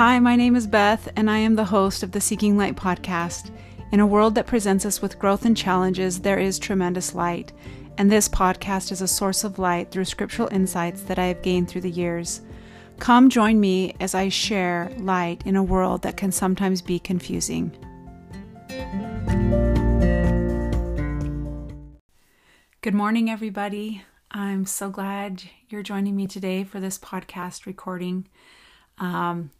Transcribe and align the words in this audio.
Hi, 0.00 0.18
my 0.18 0.34
name 0.34 0.56
is 0.56 0.66
Beth, 0.66 1.12
and 1.14 1.30
I 1.30 1.36
am 1.36 1.56
the 1.56 1.64
host 1.66 2.02
of 2.02 2.10
the 2.10 2.22
Seeking 2.22 2.56
Light 2.56 2.74
podcast. 2.74 3.50
In 3.92 4.00
a 4.00 4.06
world 4.06 4.34
that 4.34 4.46
presents 4.46 4.86
us 4.86 5.02
with 5.02 5.18
growth 5.18 5.44
and 5.44 5.54
challenges, 5.54 6.20
there 6.20 6.38
is 6.38 6.58
tremendous 6.58 7.14
light, 7.14 7.52
and 7.98 8.10
this 8.10 8.26
podcast 8.26 8.92
is 8.92 9.02
a 9.02 9.06
source 9.06 9.44
of 9.44 9.58
light 9.58 9.90
through 9.90 10.06
scriptural 10.06 10.48
insights 10.50 11.02
that 11.02 11.18
I 11.18 11.26
have 11.26 11.42
gained 11.42 11.68
through 11.68 11.82
the 11.82 11.90
years. 11.90 12.40
Come 12.98 13.28
join 13.28 13.60
me 13.60 13.94
as 14.00 14.14
I 14.14 14.30
share 14.30 14.90
light 15.00 15.42
in 15.44 15.54
a 15.54 15.62
world 15.62 16.00
that 16.00 16.16
can 16.16 16.32
sometimes 16.32 16.80
be 16.80 16.98
confusing. 16.98 17.70
Good 22.80 22.94
morning, 22.94 23.28
everybody. 23.28 24.02
I'm 24.30 24.64
so 24.64 24.88
glad 24.88 25.42
you're 25.68 25.82
joining 25.82 26.16
me 26.16 26.26
today 26.26 26.64
for 26.64 26.80
this 26.80 26.98
podcast 26.98 27.66
recording. 27.66 28.28
Um, 28.96 29.50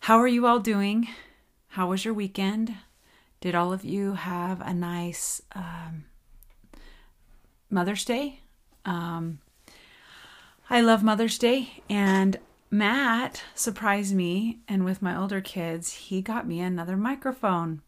how 0.00 0.18
are 0.18 0.28
you 0.28 0.46
all 0.46 0.60
doing? 0.60 1.08
How 1.68 1.88
was 1.88 2.04
your 2.04 2.14
weekend? 2.14 2.74
Did 3.40 3.54
all 3.54 3.72
of 3.72 3.84
you 3.84 4.14
have 4.14 4.60
a 4.60 4.74
nice 4.74 5.42
um, 5.54 6.04
Mother's 7.70 8.04
Day? 8.04 8.40
Um, 8.84 9.40
I 10.70 10.80
love 10.80 11.02
Mother's 11.02 11.38
Day, 11.38 11.82
and 11.88 12.38
Matt 12.70 13.42
surprised 13.54 14.14
me, 14.14 14.60
and 14.66 14.84
with 14.84 15.02
my 15.02 15.16
older 15.16 15.40
kids, 15.40 15.92
he 15.92 16.20
got 16.20 16.46
me 16.46 16.60
another 16.60 16.96
microphone. 16.96 17.82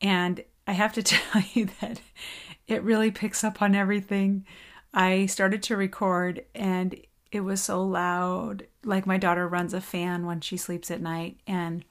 And 0.00 0.44
I 0.66 0.72
have 0.72 0.92
to 0.94 1.02
tell 1.02 1.42
you 1.52 1.68
that 1.80 2.00
it 2.66 2.82
really 2.82 3.10
picks 3.10 3.44
up 3.44 3.62
on 3.62 3.74
everything. 3.74 4.44
I 4.92 5.26
started 5.26 5.62
to 5.64 5.76
record 5.76 6.44
and 6.54 6.96
it 7.36 7.44
was 7.44 7.62
so 7.62 7.82
loud. 7.82 8.66
Like 8.84 9.06
my 9.06 9.18
daughter 9.18 9.46
runs 9.46 9.74
a 9.74 9.80
fan 9.80 10.26
when 10.26 10.40
she 10.40 10.56
sleeps 10.56 10.90
at 10.90 11.00
night 11.00 11.38
and 11.46 11.84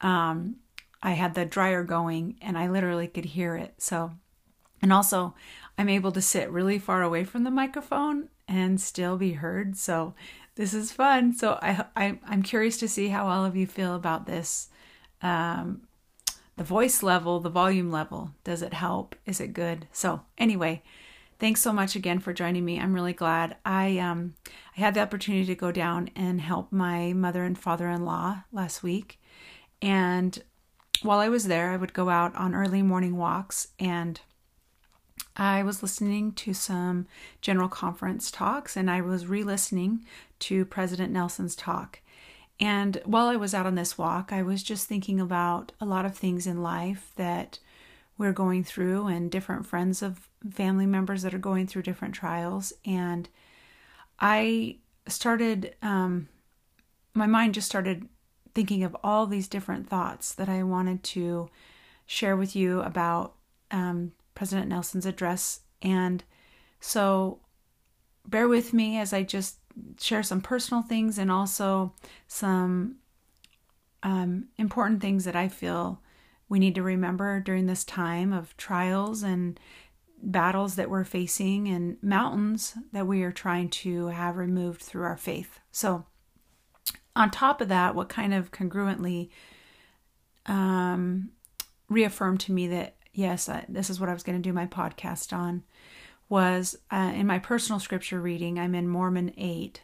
um 0.00 0.56
I 1.02 1.12
had 1.12 1.34
the 1.34 1.44
dryer 1.44 1.84
going 1.84 2.36
and 2.42 2.58
I 2.58 2.68
literally 2.68 3.08
could 3.08 3.26
hear 3.26 3.56
it. 3.56 3.74
So 3.78 4.12
and 4.82 4.92
also 4.92 5.34
I'm 5.78 5.88
able 5.88 6.12
to 6.12 6.22
sit 6.22 6.50
really 6.50 6.78
far 6.78 7.02
away 7.02 7.24
from 7.24 7.44
the 7.44 7.50
microphone 7.50 8.28
and 8.48 8.80
still 8.80 9.16
be 9.16 9.34
heard. 9.34 9.76
So 9.76 10.14
this 10.56 10.74
is 10.74 10.92
fun. 10.92 11.32
So 11.32 11.58
I, 11.62 11.84
I 11.94 12.18
am 12.28 12.42
curious 12.42 12.76
to 12.78 12.88
see 12.88 13.08
how 13.08 13.28
all 13.28 13.44
of 13.44 13.56
you 13.56 13.66
feel 13.66 13.94
about 13.94 14.26
this 14.26 14.68
um 15.22 15.82
the 16.56 16.64
voice 16.64 17.02
level, 17.02 17.40
the 17.40 17.48
volume 17.48 17.90
level. 17.90 18.32
Does 18.44 18.60
it 18.60 18.74
help? 18.74 19.16
Is 19.24 19.40
it 19.40 19.54
good? 19.54 19.88
So, 19.92 20.20
anyway, 20.36 20.82
thanks 21.40 21.60
so 21.62 21.72
much 21.72 21.96
again 21.96 22.20
for 22.20 22.32
joining 22.32 22.64
me. 22.64 22.78
I'm 22.78 22.94
really 22.94 23.14
glad. 23.14 23.56
I 23.64 23.98
um 23.98 24.34
I 24.76 24.80
had 24.80 24.94
the 24.94 25.00
opportunity 25.00 25.46
to 25.46 25.54
go 25.54 25.72
down 25.72 26.10
and 26.14 26.40
help 26.40 26.70
my 26.70 27.12
mother 27.12 27.44
and 27.44 27.58
father-in-law 27.58 28.44
last 28.52 28.82
week. 28.82 29.18
And 29.82 30.42
while 31.02 31.18
I 31.18 31.28
was 31.28 31.46
there, 31.46 31.70
I 31.70 31.76
would 31.76 31.94
go 31.94 32.10
out 32.10 32.34
on 32.36 32.54
early 32.54 32.82
morning 32.82 33.16
walks 33.16 33.68
and 33.78 34.20
I 35.36 35.62
was 35.62 35.82
listening 35.82 36.32
to 36.32 36.52
some 36.52 37.06
general 37.40 37.68
conference 37.68 38.30
talks 38.30 38.76
and 38.76 38.90
I 38.90 39.00
was 39.00 39.26
re-listening 39.26 40.04
to 40.40 40.66
President 40.66 41.12
Nelson's 41.12 41.56
talk. 41.56 42.00
And 42.58 43.00
while 43.06 43.28
I 43.28 43.36
was 43.36 43.54
out 43.54 43.64
on 43.64 43.74
this 43.74 43.96
walk, 43.96 44.32
I 44.32 44.42
was 44.42 44.62
just 44.62 44.86
thinking 44.86 45.18
about 45.18 45.72
a 45.80 45.86
lot 45.86 46.04
of 46.04 46.14
things 46.14 46.46
in 46.46 46.62
life 46.62 47.12
that 47.16 47.58
we're 48.20 48.32
going 48.32 48.62
through 48.62 49.06
and 49.06 49.30
different 49.30 49.64
friends 49.64 50.02
of 50.02 50.28
family 50.52 50.84
members 50.84 51.22
that 51.22 51.32
are 51.32 51.38
going 51.38 51.66
through 51.66 51.80
different 51.80 52.14
trials. 52.14 52.70
And 52.84 53.26
I 54.18 54.76
started, 55.08 55.74
um, 55.80 56.28
my 57.14 57.26
mind 57.26 57.54
just 57.54 57.66
started 57.66 58.06
thinking 58.54 58.84
of 58.84 58.94
all 59.02 59.26
these 59.26 59.48
different 59.48 59.88
thoughts 59.88 60.34
that 60.34 60.50
I 60.50 60.62
wanted 60.64 61.02
to 61.04 61.48
share 62.04 62.36
with 62.36 62.54
you 62.54 62.82
about 62.82 63.36
um, 63.70 64.12
President 64.34 64.68
Nelson's 64.68 65.06
address. 65.06 65.60
And 65.80 66.22
so 66.78 67.40
bear 68.28 68.48
with 68.48 68.74
me 68.74 68.98
as 68.98 69.14
I 69.14 69.22
just 69.22 69.56
share 69.98 70.22
some 70.22 70.42
personal 70.42 70.82
things 70.82 71.16
and 71.16 71.32
also 71.32 71.94
some 72.28 72.96
um, 74.02 74.48
important 74.58 75.00
things 75.00 75.24
that 75.24 75.36
I 75.36 75.48
feel 75.48 76.02
we 76.50 76.58
need 76.58 76.74
to 76.74 76.82
remember 76.82 77.40
during 77.40 77.64
this 77.64 77.84
time 77.84 78.34
of 78.34 78.54
trials 78.58 79.22
and 79.22 79.58
battles 80.22 80.74
that 80.74 80.90
we're 80.90 81.04
facing 81.04 81.68
and 81.68 81.96
mountains 82.02 82.74
that 82.92 83.06
we 83.06 83.22
are 83.22 83.32
trying 83.32 83.70
to 83.70 84.08
have 84.08 84.36
removed 84.36 84.82
through 84.82 85.04
our 85.04 85.16
faith. 85.16 85.60
So, 85.72 86.04
on 87.16 87.30
top 87.30 87.60
of 87.60 87.68
that, 87.68 87.94
what 87.94 88.08
kind 88.08 88.34
of 88.34 88.52
congruently 88.52 89.30
um, 90.46 91.30
reaffirmed 91.88 92.40
to 92.40 92.52
me 92.52 92.66
that 92.68 92.96
yes, 93.12 93.48
I, 93.48 93.64
this 93.68 93.88
is 93.88 94.00
what 94.00 94.08
I 94.08 94.12
was 94.14 94.22
going 94.22 94.40
to 94.40 94.48
do 94.48 94.52
my 94.52 94.66
podcast 94.66 95.32
on 95.32 95.62
was 96.28 96.76
uh, 96.90 97.12
in 97.14 97.26
my 97.26 97.38
personal 97.38 97.80
scripture 97.80 98.20
reading, 98.20 98.58
I'm 98.58 98.74
in 98.74 98.88
Mormon 98.88 99.32
8, 99.36 99.82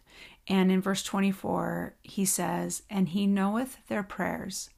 and 0.49 0.71
in 0.71 0.81
verse 0.81 1.03
24, 1.03 1.97
he 2.03 2.25
says, 2.25 2.83
And 2.89 3.09
he 3.09 3.27
knoweth 3.27 3.79
their 3.89 4.05
prayers, 4.05 4.71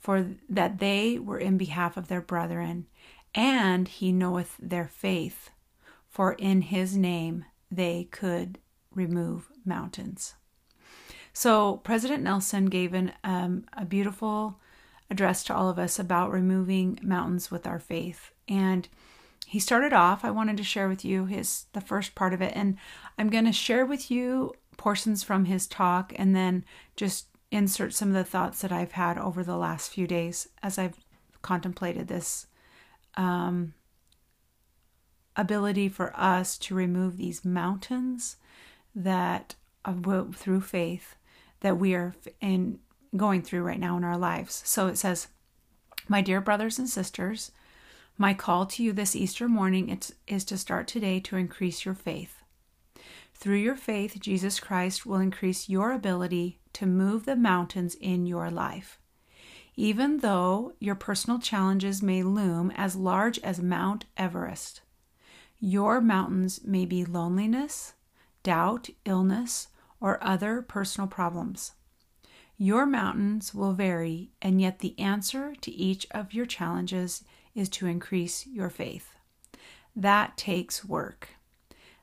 for 0.00 0.26
that 0.48 0.78
they 0.78 1.18
were 1.18 1.38
in 1.38 1.58
behalf 1.58 1.96
of 1.96 2.08
their 2.08 2.20
brethren, 2.20 2.86
and 3.34 3.86
he 3.86 4.10
knoweth 4.10 4.56
their 4.58 4.88
faith, 4.88 5.50
for 6.08 6.32
in 6.32 6.62
his 6.62 6.96
name 6.96 7.44
they 7.70 8.08
could 8.10 8.58
remove 8.92 9.52
mountains. 9.64 10.34
So, 11.32 11.76
President 11.84 12.24
Nelson 12.24 12.66
gave 12.66 12.92
an, 12.92 13.12
um, 13.22 13.64
a 13.72 13.84
beautiful 13.84 14.58
address 15.08 15.44
to 15.44 15.54
all 15.54 15.68
of 15.68 15.78
us 15.78 15.98
about 15.98 16.32
removing 16.32 16.98
mountains 17.02 17.50
with 17.50 17.66
our 17.66 17.78
faith. 17.78 18.32
And 18.48 18.88
he 19.50 19.58
started 19.58 19.92
off 19.92 20.24
i 20.24 20.30
wanted 20.30 20.56
to 20.56 20.62
share 20.62 20.88
with 20.88 21.04
you 21.04 21.24
his 21.26 21.64
the 21.72 21.80
first 21.80 22.14
part 22.14 22.32
of 22.32 22.40
it 22.40 22.52
and 22.54 22.76
i'm 23.18 23.28
going 23.28 23.44
to 23.44 23.52
share 23.52 23.84
with 23.84 24.08
you 24.08 24.52
portions 24.76 25.24
from 25.24 25.46
his 25.46 25.66
talk 25.66 26.12
and 26.14 26.36
then 26.36 26.64
just 26.94 27.26
insert 27.50 27.92
some 27.92 28.08
of 28.08 28.14
the 28.14 28.24
thoughts 28.24 28.60
that 28.60 28.72
i've 28.72 28.92
had 28.92 29.18
over 29.18 29.42
the 29.42 29.56
last 29.56 29.90
few 29.90 30.06
days 30.06 30.48
as 30.62 30.78
i've 30.78 30.96
contemplated 31.42 32.08
this 32.08 32.46
um, 33.16 33.74
ability 35.36 35.88
for 35.88 36.12
us 36.16 36.56
to 36.58 36.74
remove 36.74 37.16
these 37.16 37.44
mountains 37.44 38.36
that 38.94 39.54
uh, 39.84 39.94
through 40.34 40.60
faith 40.60 41.16
that 41.60 41.78
we 41.78 41.94
are 41.94 42.14
in 42.40 42.78
going 43.16 43.42
through 43.42 43.62
right 43.62 43.80
now 43.80 43.96
in 43.96 44.04
our 44.04 44.18
lives 44.18 44.62
so 44.64 44.86
it 44.86 44.96
says 44.96 45.28
my 46.08 46.20
dear 46.20 46.40
brothers 46.40 46.78
and 46.78 46.88
sisters 46.88 47.50
my 48.20 48.34
call 48.34 48.66
to 48.66 48.82
you 48.82 48.92
this 48.92 49.16
Easter 49.16 49.48
morning 49.48 49.98
is 50.26 50.44
to 50.44 50.58
start 50.58 50.86
today 50.86 51.20
to 51.20 51.36
increase 51.36 51.86
your 51.86 51.94
faith. 51.94 52.39
Through 53.40 53.56
your 53.56 53.76
faith, 53.76 54.20
Jesus 54.20 54.60
Christ 54.60 55.06
will 55.06 55.18
increase 55.18 55.70
your 55.70 55.92
ability 55.92 56.60
to 56.74 56.84
move 56.84 57.24
the 57.24 57.36
mountains 57.36 57.94
in 57.94 58.26
your 58.26 58.50
life. 58.50 59.00
Even 59.76 60.18
though 60.18 60.74
your 60.78 60.94
personal 60.94 61.38
challenges 61.38 62.02
may 62.02 62.22
loom 62.22 62.70
as 62.76 62.96
large 62.96 63.38
as 63.38 63.62
Mount 63.62 64.04
Everest, 64.14 64.82
your 65.58 66.02
mountains 66.02 66.60
may 66.64 66.84
be 66.84 67.02
loneliness, 67.02 67.94
doubt, 68.42 68.90
illness, 69.06 69.68
or 70.00 70.22
other 70.22 70.60
personal 70.60 71.08
problems. 71.08 71.72
Your 72.58 72.84
mountains 72.84 73.54
will 73.54 73.72
vary, 73.72 74.32
and 74.42 74.60
yet 74.60 74.80
the 74.80 74.98
answer 74.98 75.54
to 75.62 75.70
each 75.70 76.06
of 76.10 76.34
your 76.34 76.44
challenges 76.44 77.24
is 77.54 77.70
to 77.70 77.86
increase 77.86 78.46
your 78.46 78.68
faith. 78.68 79.14
That 79.96 80.36
takes 80.36 80.84
work. 80.84 81.30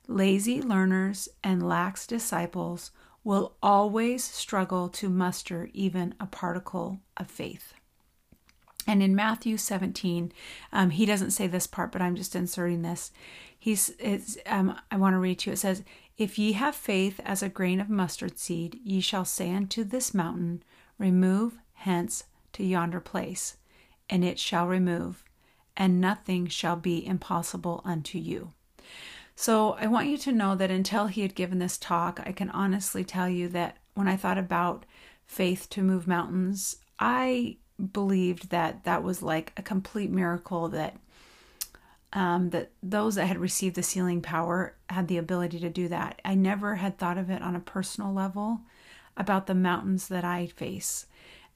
Lazy 0.08 0.62
learners 0.62 1.28
and 1.44 1.68
lax 1.68 2.08
disciples 2.08 2.92
will 3.24 3.58
always 3.62 4.24
struggle 4.24 4.88
to 4.88 5.10
muster 5.10 5.70
even 5.74 6.16
a 6.20 6.26
particle 6.26 7.00
of 7.18 7.30
faith. 7.30 7.74
And 8.88 9.04
in 9.04 9.16
Matthew 9.16 9.58
17, 9.58 10.32
um, 10.72 10.92
he 10.92 11.06
doesn't 11.06 11.32
say 11.32 11.46
this 11.46 11.68
part, 11.68 11.92
but 11.92 12.02
I'm 12.02 12.16
just 12.16 12.38
inserting 12.38 12.84
this. 12.84 13.12
He's, 13.60 13.92
um, 14.46 14.80
I 14.90 14.96
want 14.96 15.14
to 15.14 15.20
read 15.20 15.40
to 15.40 15.50
you. 15.50 15.54
It 15.54 15.58
says, 15.58 15.84
If 16.18 16.40
ye 16.40 16.54
have 16.54 16.74
faith 16.74 17.20
as 17.26 17.44
a 17.44 17.50
grain 17.50 17.82
of 17.82 17.90
mustard 17.90 18.40
seed, 18.40 18.80
ye 18.86 19.02
shall 19.02 19.26
say 19.26 19.54
unto 19.54 19.84
this 19.84 20.14
mountain, 20.14 20.64
Remove 20.98 21.58
hence 21.74 22.24
to 22.54 22.64
yonder 22.64 23.02
place, 23.02 23.58
and 24.10 24.24
it 24.24 24.40
shall 24.40 24.68
remove, 24.68 25.26
and 25.76 26.00
nothing 26.00 26.48
shall 26.48 26.78
be 26.78 27.06
impossible 27.06 27.82
unto 27.84 28.18
you. 28.18 28.54
So 29.40 29.74
I 29.74 29.86
want 29.86 30.08
you 30.08 30.18
to 30.18 30.32
know 30.32 30.56
that 30.56 30.72
until 30.72 31.06
he 31.06 31.22
had 31.22 31.36
given 31.36 31.60
this 31.60 31.78
talk, 31.78 32.20
I 32.26 32.32
can 32.32 32.50
honestly 32.50 33.04
tell 33.04 33.30
you 33.30 33.48
that 33.50 33.78
when 33.94 34.08
I 34.08 34.18
thought 34.18 34.40
about 34.40 34.84
faith 35.28 35.70
to 35.70 35.84
move 35.84 36.08
mountains, 36.08 36.78
I 37.00 37.58
believed 37.94 38.50
that 38.50 38.84
that 38.86 39.04
was 39.04 39.22
like 39.22 39.54
a 39.56 39.62
complete 39.62 40.10
miracle 40.10 40.70
that 40.70 40.98
um, 42.14 42.50
that 42.50 42.72
those 42.82 43.14
that 43.16 43.28
had 43.28 43.38
received 43.38 43.76
the 43.76 43.84
sealing 43.84 44.22
power 44.22 44.76
had 44.90 45.08
the 45.08 45.18
ability 45.20 45.60
to 45.60 45.70
do 45.70 45.88
that. 45.90 46.20
I 46.26 46.34
never 46.34 46.76
had 46.76 46.98
thought 46.98 47.20
of 47.20 47.30
it 47.30 47.44
on 47.44 47.56
a 47.56 47.60
personal 47.60 48.12
level. 48.14 48.62
about 49.18 49.48
the 49.48 49.56
mountains 49.56 50.08
that 50.10 50.24
I 50.24 50.48
face. 50.48 51.08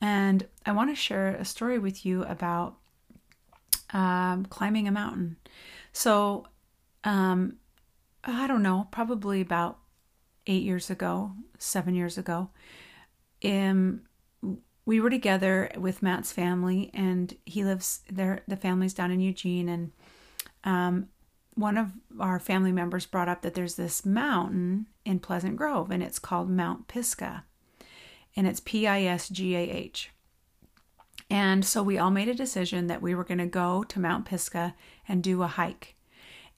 And 0.02 0.48
I 0.66 0.72
want 0.72 0.90
to 0.90 0.96
share 0.96 1.36
a 1.36 1.46
story 1.46 1.78
with 1.80 2.06
you 2.06 2.24
about 2.24 2.78
um, 3.94 4.46
climbing 4.46 4.88
a 4.88 4.92
mountain. 4.92 5.38
So, 5.94 6.48
um, 7.04 7.58
I 8.24 8.48
don't 8.48 8.64
know, 8.64 8.88
probably 8.92 9.42
about 9.42 9.80
eight 10.48 10.64
years 10.64 10.90
ago, 10.90 11.34
seven 11.58 11.96
years 11.96 12.18
ago, 12.18 12.50
um, 13.44 14.02
we 14.86 15.00
were 15.00 15.10
together 15.10 15.72
with 15.78 16.04
Matt's 16.04 16.32
family, 16.32 16.92
and 16.94 17.36
he 17.46 17.64
lives 17.64 18.02
there. 18.10 18.42
The 18.48 18.56
family's 18.56 18.94
down 18.94 19.12
in 19.12 19.20
Eugene, 19.20 19.70
and 19.70 19.92
um, 20.64 21.10
one 21.54 21.78
of 21.78 21.92
our 22.20 22.40
family 22.40 22.72
members 22.72 23.06
brought 23.06 23.30
up 23.30 23.42
that 23.42 23.54
there's 23.54 23.76
this 23.76 24.06
mountain 24.06 24.88
in 25.06 25.20
Pleasant 25.20 25.56
Grove, 25.56 25.92
and 25.92 26.02
it's 26.02 26.20
called 26.20 26.50
Mount 26.50 26.88
Pisgah, 26.88 27.46
and 28.36 28.48
it's 28.48 28.60
P 28.60 28.88
I 28.88 29.04
S 29.04 29.30
G 29.30 29.56
A 29.56 29.60
H. 29.60 30.12
And 31.30 31.64
so 31.64 31.82
we 31.82 31.98
all 31.98 32.12
made 32.12 32.28
a 32.28 32.34
decision 32.34 32.88
that 32.88 33.02
we 33.02 33.16
were 33.16 33.24
going 33.24 33.38
to 33.38 33.46
go 33.46 33.84
to 33.84 34.00
Mount 34.00 34.26
Pisgah 34.26 34.76
and 35.08 35.24
do 35.24 35.44
a 35.44 35.48
hike. 35.48 35.96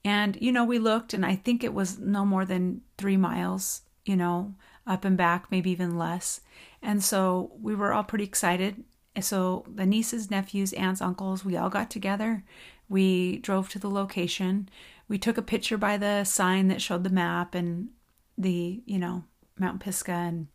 And, 0.04 0.36
you 0.40 0.52
know, 0.52 0.64
we 0.64 0.78
looked, 0.78 1.14
and 1.14 1.24
I 1.24 1.34
think 1.34 1.64
it 1.64 1.72
was 1.72 1.98
no 1.98 2.26
more 2.26 2.44
than 2.44 2.82
three 2.98 3.16
miles, 3.16 3.82
you 4.04 4.16
know, 4.16 4.54
up 4.86 5.04
and 5.04 5.16
back, 5.16 5.46
maybe 5.50 5.70
even 5.70 5.96
less. 5.96 6.42
And 6.82 7.02
so 7.02 7.52
we 7.60 7.74
were 7.74 7.92
all 7.92 8.04
pretty 8.04 8.24
excited. 8.24 8.84
So 9.20 9.64
the 9.72 9.86
nieces, 9.86 10.30
nephews, 10.30 10.72
aunts, 10.74 11.00
uncles, 11.00 11.44
we 11.44 11.56
all 11.56 11.70
got 11.70 11.90
together. 11.90 12.44
We 12.88 13.38
drove 13.38 13.70
to 13.70 13.78
the 13.78 13.88
location. 13.88 14.68
We 15.08 15.18
took 15.18 15.38
a 15.38 15.42
picture 15.42 15.78
by 15.78 15.96
the 15.96 16.24
sign 16.24 16.68
that 16.68 16.82
showed 16.82 17.04
the 17.04 17.10
map 17.10 17.54
and 17.54 17.88
the, 18.36 18.82
you 18.84 18.98
know, 18.98 19.24
Mount 19.58 19.80
Pisgah. 19.80 20.12
And 20.12 20.48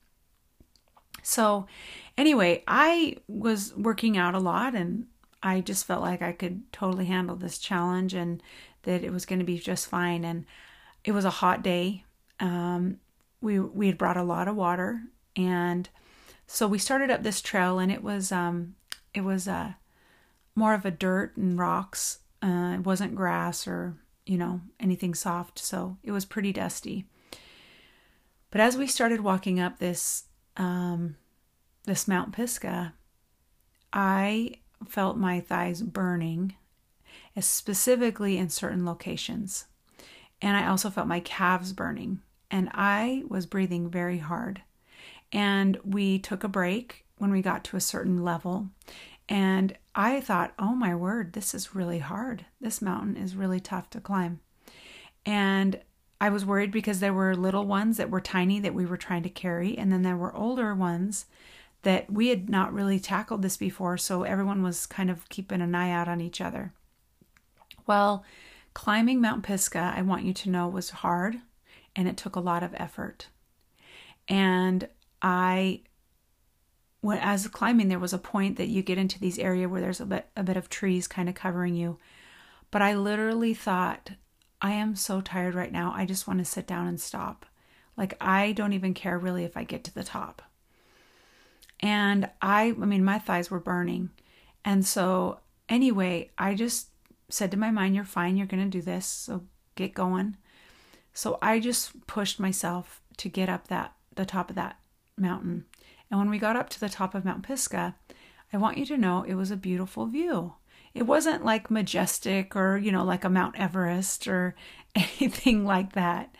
so, 1.23 1.65
anyway, 2.17 2.63
I 2.67 3.17
was 3.27 3.73
working 3.75 4.17
out 4.17 4.35
a 4.35 4.39
lot 4.39 4.75
and 4.75 5.07
I 5.41 5.61
just 5.61 5.85
felt 5.85 6.01
like 6.01 6.21
I 6.21 6.33
could 6.33 6.71
totally 6.71 7.05
handle 7.05 7.35
this 7.35 7.57
challenge 7.57 8.13
and 8.13 8.43
that 8.83 9.03
it 9.03 9.11
was 9.11 9.25
going 9.25 9.39
to 9.39 9.45
be 9.45 9.59
just 9.59 9.87
fine. 9.87 10.23
And 10.23 10.45
it 11.03 11.11
was 11.11 11.25
a 11.25 11.29
hot 11.29 11.63
day. 11.63 12.03
Um, 12.39 12.99
we 13.41 13.59
we 13.59 13.87
had 13.87 13.97
brought 13.97 14.17
a 14.17 14.23
lot 14.23 14.47
of 14.47 14.55
water, 14.55 15.01
and 15.35 15.89
so 16.47 16.67
we 16.67 16.77
started 16.77 17.09
up 17.09 17.23
this 17.23 17.41
trail, 17.41 17.79
and 17.79 17.91
it 17.91 18.03
was 18.03 18.31
um, 18.31 18.75
it 19.13 19.21
was 19.21 19.47
uh, 19.47 19.73
more 20.55 20.73
of 20.73 20.85
a 20.85 20.91
dirt 20.91 21.37
and 21.37 21.57
rocks. 21.57 22.19
Uh, 22.41 22.75
it 22.75 22.85
wasn't 22.85 23.15
grass 23.15 23.67
or 23.67 23.95
you 24.25 24.37
know 24.37 24.61
anything 24.79 25.13
soft, 25.13 25.59
so 25.59 25.97
it 26.03 26.11
was 26.11 26.25
pretty 26.25 26.51
dusty. 26.51 27.05
But 28.51 28.61
as 28.61 28.77
we 28.77 28.87
started 28.87 29.21
walking 29.21 29.59
up 29.59 29.79
this 29.79 30.25
um, 30.57 31.15
this 31.85 32.07
Mount 32.07 32.33
Pisgah, 32.33 32.93
I 33.93 34.55
felt 34.87 35.17
my 35.17 35.39
thighs 35.39 35.81
burning, 35.81 36.55
specifically 37.39 38.37
in 38.37 38.49
certain 38.49 38.85
locations. 38.85 39.65
And 40.41 40.55
I 40.57 40.67
also 40.67 40.89
felt 40.89 41.07
my 41.07 41.19
calves 41.19 41.73
burning 41.73 42.21
and 42.51 42.69
I 42.73 43.23
was 43.27 43.45
breathing 43.45 43.89
very 43.89 44.17
hard. 44.17 44.61
And 45.31 45.77
we 45.83 46.19
took 46.19 46.43
a 46.43 46.47
break 46.47 47.05
when 47.17 47.31
we 47.31 47.41
got 47.41 47.63
to 47.65 47.77
a 47.77 47.81
certain 47.81 48.23
level. 48.23 48.69
And 49.27 49.77
I 49.93 50.21
thought, 50.21 50.53
oh 50.57 50.73
my 50.73 50.95
word, 50.95 51.33
this 51.33 51.53
is 51.53 51.75
really 51.75 51.99
hard. 51.99 52.45
This 52.59 52.81
mountain 52.81 53.15
is 53.15 53.35
really 53.35 53.59
tough 53.59 53.89
to 53.91 53.99
climb. 53.99 54.39
And 55.25 55.79
I 56.21 56.29
was 56.29 56.45
worried 56.45 56.71
because 56.71 56.99
there 56.99 57.13
were 57.13 57.35
little 57.35 57.65
ones 57.65 57.97
that 57.97 58.09
were 58.09 58.21
tiny 58.21 58.59
that 58.59 58.73
we 58.73 58.85
were 58.85 58.97
trying 58.97 59.23
to 59.23 59.29
carry, 59.29 59.77
and 59.77 59.91
then 59.91 60.01
there 60.01 60.17
were 60.17 60.35
older 60.35 60.75
ones 60.75 61.27
that 61.83 62.11
we 62.11 62.27
had 62.27 62.49
not 62.49 62.73
really 62.73 62.99
tackled 62.99 63.41
this 63.41 63.55
before, 63.55 63.97
so 63.97 64.23
everyone 64.23 64.61
was 64.61 64.85
kind 64.85 65.09
of 65.09 65.29
keeping 65.29 65.61
an 65.61 65.75
eye 65.75 65.91
out 65.91 66.09
on 66.09 66.19
each 66.19 66.41
other. 66.41 66.73
Well, 67.89 68.23
climbing 68.75 69.19
Mount 69.19 69.41
Pisgah, 69.41 69.95
I 69.97 70.03
want 70.03 70.23
you 70.23 70.31
to 70.31 70.49
know, 70.51 70.67
was 70.67 70.91
hard 70.91 71.37
and 71.95 72.07
it 72.07 72.17
took 72.17 72.35
a 72.35 72.39
lot 72.39 72.61
of 72.61 72.75
effort. 72.75 73.29
And 74.27 74.87
I 75.23 75.81
when 77.01 77.17
as 77.17 77.47
climbing 77.47 77.87
there 77.87 77.97
was 77.97 78.13
a 78.13 78.19
point 78.19 78.57
that 78.57 78.67
you 78.67 78.83
get 78.83 78.99
into 78.99 79.19
these 79.19 79.39
area 79.39 79.67
where 79.67 79.81
there's 79.81 79.99
a 79.99 80.05
bit 80.05 80.27
a 80.37 80.43
bit 80.43 80.55
of 80.55 80.69
trees 80.69 81.07
kind 81.07 81.27
of 81.27 81.33
covering 81.33 81.73
you. 81.73 81.97
But 82.69 82.83
I 82.83 82.93
literally 82.93 83.55
thought 83.55 84.11
I 84.61 84.73
am 84.73 84.95
so 84.95 85.19
tired 85.19 85.55
right 85.55 85.71
now. 85.71 85.91
I 85.95 86.05
just 86.05 86.27
want 86.27 86.37
to 86.37 86.45
sit 86.45 86.67
down 86.67 86.85
and 86.85 87.01
stop. 87.01 87.47
Like 87.97 88.13
I 88.21 88.51
don't 88.51 88.73
even 88.73 88.93
care 88.93 89.17
really 89.17 89.45
if 89.45 89.57
I 89.57 89.63
get 89.63 89.83
to 89.85 89.93
the 89.95 90.03
top. 90.03 90.43
And 91.79 92.29
I 92.39 92.65
I 92.65 92.85
mean 92.85 93.03
my 93.03 93.17
thighs 93.17 93.49
were 93.49 93.59
burning. 93.59 94.11
And 94.63 94.85
so 94.85 95.39
anyway, 95.67 96.29
I 96.37 96.53
just 96.53 96.89
said 97.29 97.51
to 97.51 97.57
my 97.57 97.71
mind, 97.71 97.95
you're 97.95 98.03
fine, 98.03 98.37
you're 98.37 98.47
going 98.47 98.63
to 98.63 98.77
do 98.77 98.81
this. 98.81 99.05
So 99.05 99.43
get 99.75 99.93
going. 99.93 100.37
So 101.13 101.37
I 101.41 101.59
just 101.59 102.05
pushed 102.07 102.39
myself 102.39 103.01
to 103.17 103.29
get 103.29 103.49
up 103.49 103.67
that 103.67 103.93
the 104.15 104.25
top 104.25 104.49
of 104.49 104.55
that 104.55 104.79
mountain. 105.17 105.65
And 106.09 106.19
when 106.19 106.29
we 106.29 106.39
got 106.39 106.55
up 106.55 106.69
to 106.69 106.79
the 106.79 106.89
top 106.89 107.13
of 107.15 107.25
Mount 107.25 107.43
Pisgah, 107.43 107.95
I 108.51 108.57
want 108.57 108.77
you 108.77 108.85
to 108.87 108.97
know 108.97 109.23
it 109.23 109.35
was 109.35 109.51
a 109.51 109.57
beautiful 109.57 110.07
view. 110.07 110.55
It 110.93 111.03
wasn't 111.03 111.45
like 111.45 111.69
majestic 111.69 112.55
or, 112.55 112.77
you 112.77 112.91
know, 112.91 113.03
like 113.03 113.23
a 113.23 113.29
Mount 113.29 113.59
Everest 113.59 114.27
or 114.27 114.55
anything 114.95 115.65
like 115.65 115.93
that. 115.93 116.35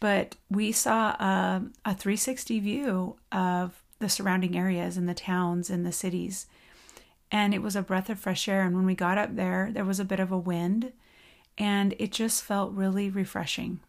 But 0.00 0.36
we 0.50 0.72
saw 0.72 1.16
um, 1.18 1.72
a, 1.84 1.90
a 1.90 1.94
360 1.94 2.60
view 2.60 3.16
of 3.32 3.82
the 3.98 4.08
surrounding 4.08 4.56
areas 4.56 4.96
and 4.96 5.08
the 5.08 5.14
towns 5.14 5.70
and 5.70 5.86
the 5.86 5.92
cities. 5.92 6.46
And 7.30 7.52
it 7.52 7.62
was 7.62 7.76
a 7.76 7.82
breath 7.82 8.08
of 8.08 8.18
fresh 8.18 8.48
air. 8.48 8.62
And 8.62 8.76
when 8.76 8.86
we 8.86 8.94
got 8.94 9.18
up 9.18 9.36
there, 9.36 9.70
there 9.72 9.84
was 9.84 10.00
a 10.00 10.04
bit 10.04 10.20
of 10.20 10.30
a 10.30 10.38
wind 10.38 10.92
and 11.58 11.94
it 11.98 12.12
just 12.12 12.42
felt 12.42 12.72
really 12.72 13.08
refreshing. 13.10 13.80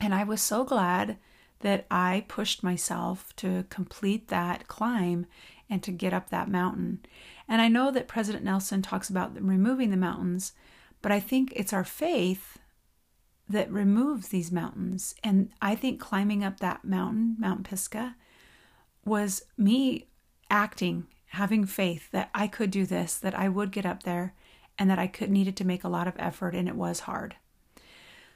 And 0.00 0.14
I 0.14 0.24
was 0.24 0.42
so 0.42 0.64
glad 0.64 1.16
that 1.60 1.86
I 1.90 2.24
pushed 2.28 2.62
myself 2.62 3.34
to 3.36 3.64
complete 3.70 4.28
that 4.28 4.68
climb 4.68 5.26
and 5.70 5.82
to 5.82 5.90
get 5.90 6.12
up 6.12 6.30
that 6.30 6.50
mountain. 6.50 7.00
And 7.48 7.62
I 7.62 7.68
know 7.68 7.90
that 7.90 8.08
President 8.08 8.44
Nelson 8.44 8.82
talks 8.82 9.08
about 9.08 9.40
removing 9.40 9.90
the 9.90 9.96
mountains, 9.96 10.52
but 11.02 11.12
I 11.12 11.20
think 11.20 11.52
it's 11.56 11.72
our 11.72 11.84
faith 11.84 12.58
that 13.48 13.70
removes 13.70 14.28
these 14.28 14.52
mountains. 14.52 15.14
And 15.22 15.50
I 15.62 15.74
think 15.74 16.00
climbing 16.00 16.44
up 16.44 16.60
that 16.60 16.84
mountain, 16.84 17.36
Mount 17.38 17.64
Pisgah, 17.64 18.16
was 19.04 19.44
me 19.56 20.08
acting, 20.50 21.06
having 21.36 21.66
faith 21.66 22.10
that 22.10 22.30
I 22.34 22.46
could 22.48 22.70
do 22.70 22.86
this, 22.86 23.16
that 23.16 23.34
I 23.34 23.48
would 23.48 23.70
get 23.70 23.86
up 23.86 24.02
there, 24.02 24.34
and 24.78 24.90
that 24.90 24.98
I 24.98 25.06
could 25.06 25.30
needed 25.30 25.56
to 25.56 25.66
make 25.66 25.84
a 25.84 25.88
lot 25.88 26.08
of 26.08 26.14
effort, 26.18 26.54
and 26.54 26.68
it 26.68 26.76
was 26.76 27.00
hard. 27.00 27.36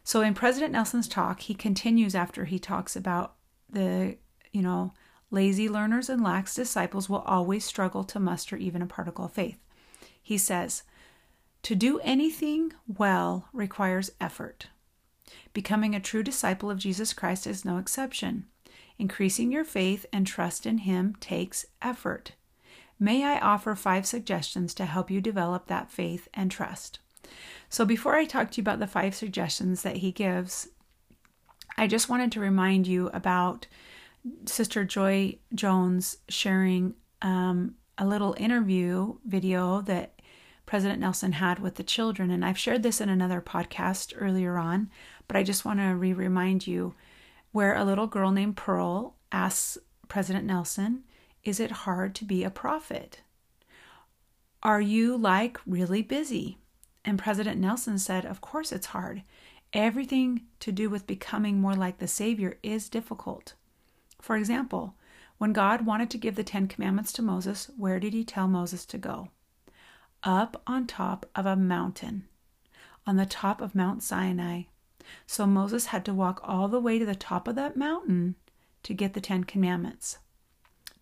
So 0.04 0.21
in 0.23 0.35
President 0.35 0.73
Nelson's 0.73 1.09
talk, 1.09 1.40
he 1.40 1.54
continues 1.54 2.14
after 2.14 2.45
he 2.45 2.59
talks 2.59 2.97
about 2.97 3.35
the, 3.69 4.16
you 4.52 4.62
know, 4.62 4.92
lazy 5.30 5.69
learners 5.69 6.09
and 6.09 6.23
lax 6.23 6.54
disciples 6.54 7.09
will 7.09 7.21
always 7.21 7.64
struggle 7.64 8.04
to 8.04 8.21
muster 8.21 8.57
even 8.57 8.83
a 8.83 8.87
particle 8.87 9.26
of 9.26 9.33
faith. 9.33 9.59
He 10.23 10.38
says, 10.38 10.83
To 11.62 11.75
do 11.75 12.00
anything 12.00 12.73
well 12.87 13.49
requires 13.52 14.11
effort. 14.21 14.66
Becoming 15.52 15.95
a 15.95 16.00
true 16.00 16.23
disciple 16.23 16.71
of 16.71 16.78
Jesus 16.78 17.12
Christ 17.12 17.47
is 17.47 17.64
no 17.64 17.78
exception. 17.78 18.47
Increasing 18.99 19.50
your 19.52 19.64
faith 19.64 20.04
and 20.12 20.26
trust 20.26 20.66
in 20.66 20.78
Him 20.78 21.16
takes 21.21 21.64
effort. 21.80 22.33
May 23.02 23.25
I 23.25 23.38
offer 23.38 23.75
five 23.75 24.04
suggestions 24.04 24.75
to 24.75 24.85
help 24.85 25.11
you 25.11 25.23
develop 25.23 25.66
that 25.66 25.90
faith 25.90 26.28
and 26.35 26.50
trust? 26.50 27.00
So, 27.71 27.87
before 27.87 28.14
I 28.14 28.26
talk 28.26 28.50
to 28.50 28.59
you 28.59 28.62
about 28.62 28.78
the 28.78 28.87
five 28.87 29.14
suggestions 29.14 29.83
that 29.83 29.97
he 29.97 30.12
gives, 30.12 30.69
I 31.78 31.87
just 31.87 32.11
wanted 32.11 32.30
to 32.33 32.40
remind 32.40 32.87
you 32.87 33.09
about 33.14 33.66
Sister 34.45 34.85
Joy 34.85 35.38
Jones 35.54 36.19
sharing 36.28 36.95
um, 37.23 37.76
a 37.97 38.07
little 38.07 38.35
interview 38.38 39.14
video 39.25 39.80
that 39.83 40.21
President 40.66 41.00
Nelson 41.00 41.33
had 41.33 41.59
with 41.59 41.76
the 41.76 41.83
children. 41.83 42.30
And 42.30 42.45
I've 42.45 42.59
shared 42.59 42.83
this 42.83 43.00
in 43.00 43.09
another 43.09 43.40
podcast 43.40 44.12
earlier 44.16 44.59
on, 44.59 44.90
but 45.26 45.37
I 45.37 45.42
just 45.42 45.64
want 45.64 45.80
to 45.80 45.95
re 45.95 46.12
remind 46.12 46.66
you 46.66 46.95
where 47.52 47.75
a 47.75 47.85
little 47.85 48.07
girl 48.07 48.30
named 48.30 48.57
Pearl 48.57 49.16
asks 49.33 49.78
President 50.09 50.45
Nelson, 50.45 51.04
Is 51.42 51.59
it 51.59 51.70
hard 51.70 52.14
to 52.16 52.25
be 52.25 52.44
a 52.44 52.50
prophet? 52.50 53.23
Are 54.62 54.80
you 54.80 55.16
like 55.16 55.59
really 55.66 56.02
busy? 56.02 56.59
And 57.04 57.18
President 57.18 57.59
Nelson 57.59 57.99
said, 57.99 58.26
Of 58.26 58.40
course 58.40 58.73
it's 58.73 58.87
hard. 58.87 59.23
Everything 59.73 60.42
to 60.59 60.70
do 60.70 60.90
with 60.90 61.06
becoming 61.06 61.61
more 61.61 61.75
like 61.75 61.99
the 61.99 62.09
Savior 62.09 62.59
is 62.62 62.88
difficult. 62.88 63.54
For 64.20 64.37
example, 64.37 64.97
when 65.38 65.54
God 65.54 65.87
wanted 65.87 66.11
to 66.11 66.18
give 66.18 66.35
the 66.35 66.44
Ten 66.44 66.68
Commandments 66.68 67.12
to 67.14 67.23
Moses, 67.23 67.70
where 67.78 67.99
did 67.99 68.12
he 68.12 68.25
tell 68.25 68.47
Moses 68.47 68.85
to 68.87 68.99
go? 68.99 69.28
Up 70.23 70.61
on 70.66 70.87
top 70.87 71.25
of 71.35 71.47
a 71.47 71.56
mountain, 71.56 72.28
on 73.06 73.16
the 73.16 73.25
top 73.25 73.62
of 73.62 73.75
Mount 73.75 74.02
Sinai. 74.02 74.64
So 75.26 75.47
Moses 75.47 75.87
had 75.87 76.04
to 76.04 76.12
walk 76.12 76.40
all 76.44 76.68
the 76.68 76.80
way 76.80 76.99
to 76.99 77.06
the 77.06 77.14
top 77.14 77.49
of 77.49 77.54
that 77.54 77.76
mountain 77.76 78.35
to 78.82 78.92
get 78.92 79.14
the 79.14 79.20
Ten 79.23 79.44
Commandments. 79.44 80.18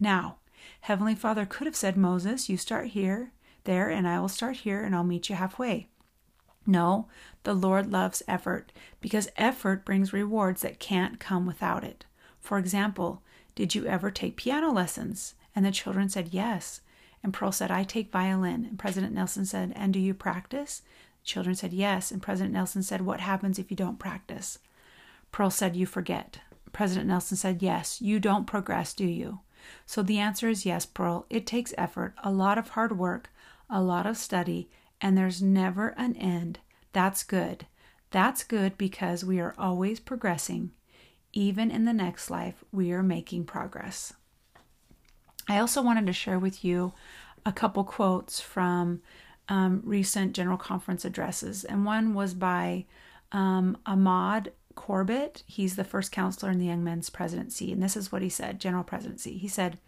Now, 0.01 0.37
Heavenly 0.83 1.15
Father 1.15 1.47
could 1.47 1.67
have 1.67 1.77
said, 1.77 1.97
Moses, 1.97 2.49
you 2.49 2.57
start 2.57 2.89
here, 2.89 3.33
there, 3.65 3.89
and 3.89 4.07
I 4.07 4.21
will 4.21 4.29
start 4.29 4.59
here, 4.59 4.83
and 4.83 4.95
I'll 4.95 5.05
meet 5.05 5.29
you 5.29 5.37
halfway. 5.37 5.89
No, 6.67 7.09
the 7.45 7.55
Lord 7.55 7.91
loves 7.91 8.23
effort 8.29 8.73
because 9.01 9.31
effort 9.37 9.85
brings 9.85 10.13
rewards 10.13 10.63
that 10.63 10.79
can't 10.79 11.19
come 11.19 11.47
without 11.47 11.83
it. 11.83 12.05
For 12.41 12.59
example, 12.59 13.23
did 13.55 13.75
you 13.75 13.87
ever 13.87 14.11
take 14.11 14.37
piano 14.37 14.71
lessons? 14.71 15.35
And 15.57 15.65
the 15.65 15.71
children 15.71 16.09
said, 16.09 16.29
Yes. 16.31 16.83
And 17.23 17.35
Pearl 17.35 17.53
said, 17.53 17.71
I 17.71 17.83
take 17.85 18.13
violin. 18.13 18.65
And 18.65 18.79
President 18.79 19.13
Nelson 19.13 19.45
said, 19.45 19.73
And 19.75 19.93
do 19.93 19.99
you 19.99 20.15
practice? 20.15 20.83
The 21.23 21.27
children 21.27 21.55
said, 21.57 21.73
Yes. 21.73 22.13
And 22.13 22.23
President 22.23 22.55
Nelson 22.55 22.83
said, 22.83 23.01
What 23.01 23.21
happens 23.21 23.59
if 23.59 23.71
you 23.71 23.77
don't 23.77 23.99
practice? 23.99 24.59
Pearl 25.33 25.51
said, 25.51 25.75
You 25.75 25.87
forget. 25.87 26.41
President 26.73 27.09
Nelson 27.09 27.37
said, 27.37 27.63
Yes. 27.63 28.01
You 28.01 28.21
don't 28.21 28.47
progress, 28.47 28.95
do 28.95 29.07
you? 29.07 29.41
So 29.87 30.03
the 30.03 30.19
answer 30.19 30.49
is 30.49 30.67
yes, 30.67 30.87
Pearl. 30.87 31.27
It 31.31 31.47
takes 31.47 31.75
effort, 31.79 32.15
a 32.23 32.31
lot 32.31 32.59
of 32.59 32.71
hard 32.71 32.99
work, 32.99 33.31
a 33.71 33.83
lot 33.83 34.07
of 34.07 34.17
study, 34.17 34.69
and 35.01 35.17
there's 35.17 35.43
never 35.43 35.89
an 35.97 36.17
end. 36.17 36.61
That's 36.93 37.23
good. 37.23 37.67
That's 38.11 38.45
good 38.45 38.79
because 38.79 39.25
we 39.25 39.39
are 39.41 39.55
always 39.59 40.01
progressing. 40.01 40.73
Even 41.33 41.71
in 41.71 41.85
the 41.85 41.93
next 41.93 42.31
life, 42.31 42.65
we 42.73 42.93
are 42.93 43.03
making 43.03 43.45
progress. 43.45 44.15
I 45.49 45.59
also 45.59 45.83
wanted 45.83 46.07
to 46.07 46.13
share 46.13 46.39
with 46.39 46.65
you 46.65 46.93
a 47.45 47.53
couple 47.53 47.85
quotes 47.85 48.41
from 48.41 49.01
um, 49.49 49.83
recent 49.85 50.35
General 50.35 50.59
Conference 50.59 51.05
addresses, 51.05 51.65
and 51.65 51.85
one 51.85 52.15
was 52.15 52.35
by 52.35 52.85
um, 53.33 53.77
Ahmad 53.87 54.53
Corbitt. 54.79 55.43
He's 55.45 55.75
the 55.75 55.83
first 55.83 56.13
counselor 56.13 56.53
in 56.53 56.61
the 56.61 56.67
Young 56.67 56.85
Men's 56.85 57.11
Presidency, 57.11 57.73
and 57.73 57.83
this 57.83 57.97
is 57.97 58.13
what 58.13 58.23
he 58.23 58.29
said 58.29 58.61
General 58.61 58.85
Presidency. 58.85 59.37
He 59.37 59.49
said, 59.49 59.79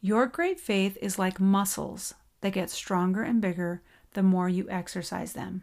Your 0.00 0.26
great 0.26 0.58
faith 0.58 0.98
is 1.00 1.20
like 1.20 1.38
muscles 1.38 2.14
that 2.40 2.52
get 2.52 2.68
stronger 2.68 3.22
and 3.22 3.40
bigger 3.40 3.80
the 4.14 4.22
more 4.24 4.48
you 4.48 4.68
exercise 4.68 5.34
them, 5.34 5.62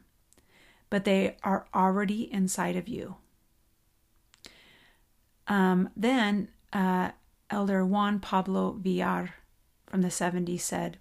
but 0.89 1.03
they 1.03 1.35
are 1.43 1.67
already 1.75 2.31
inside 2.31 2.77
of 2.77 2.87
you. 2.87 3.17
Um, 5.47 5.89
then 5.95 6.47
uh, 6.71 7.11
Elder 7.49 7.85
Juan 7.85 8.19
Pablo 8.19 8.71
Villar 8.79 9.35
from 9.85 10.01
the 10.01 10.07
70s 10.07 10.61
said, 10.61 10.97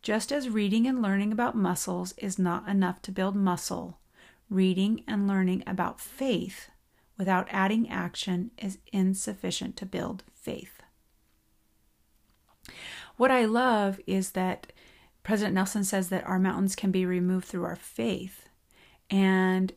Just 0.00 0.32
as 0.32 0.48
reading 0.48 0.86
and 0.86 1.02
learning 1.02 1.32
about 1.32 1.54
muscles 1.54 2.14
is 2.16 2.38
not 2.38 2.66
enough 2.66 3.02
to 3.02 3.12
build 3.12 3.36
muscle, 3.36 3.98
reading 4.48 5.04
and 5.06 5.28
learning 5.28 5.62
about 5.66 6.00
faith 6.00 6.70
without 7.18 7.48
adding 7.50 7.88
action 7.88 8.50
is 8.58 8.78
insufficient 8.92 9.76
to 9.76 9.86
build 9.86 10.24
faith. 10.34 10.82
What 13.16 13.30
I 13.30 13.44
love 13.44 14.00
is 14.06 14.32
that 14.32 14.72
President 15.22 15.54
Nelson 15.54 15.84
says 15.84 16.08
that 16.08 16.26
our 16.26 16.38
mountains 16.38 16.76
can 16.76 16.90
be 16.90 17.06
removed 17.06 17.46
through 17.46 17.64
our 17.64 17.76
faith. 17.76 18.48
And 19.10 19.72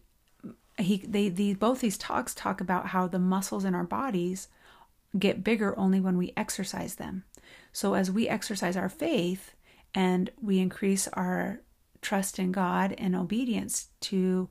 he 0.78 0.98
they, 1.08 1.30
the 1.30 1.54
both 1.56 1.80
these 1.80 1.98
talks 1.98 2.36
talk 2.36 2.62
about 2.62 2.88
how 2.88 3.08
the 3.08 3.20
muscles 3.20 3.66
in 3.66 3.74
our 3.74 3.84
bodies 3.84 4.48
get 5.18 5.44
bigger 5.44 5.78
only 5.78 6.00
when 6.00 6.18
we 6.18 6.34
exercise 6.36 6.96
them. 6.96 7.24
So 7.72 7.94
as 7.94 8.12
we 8.12 8.28
exercise 8.28 8.76
our 8.76 8.90
faith 8.90 9.54
and 9.96 10.30
we 10.42 10.60
increase 10.60 11.08
our 11.10 11.62
trust 12.02 12.40
in 12.40 12.52
God 12.52 12.94
and 12.98 13.16
obedience 13.16 13.88
to 14.02 14.50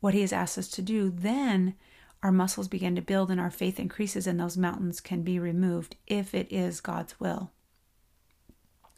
what 0.00 0.14
he 0.14 0.20
has 0.20 0.32
asked 0.32 0.58
us 0.58 0.68
to 0.68 0.82
do, 0.82 1.10
then 1.10 1.74
our 2.24 2.32
muscles 2.32 2.68
begin 2.68 2.96
to 2.96 3.02
build 3.02 3.30
and 3.30 3.38
our 3.38 3.50
faith 3.50 3.78
increases, 3.78 4.26
and 4.26 4.40
those 4.40 4.56
mountains 4.56 4.98
can 4.98 5.22
be 5.22 5.38
removed 5.38 5.94
if 6.06 6.34
it 6.34 6.50
is 6.50 6.80
God's 6.80 7.20
will. 7.20 7.50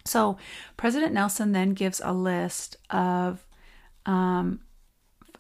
So, 0.05 0.39
President 0.77 1.13
Nelson 1.13 1.51
then 1.51 1.71
gives 1.71 2.01
a 2.05 2.13
list 2.13 2.77
of, 2.89 3.45
um, 4.07 4.61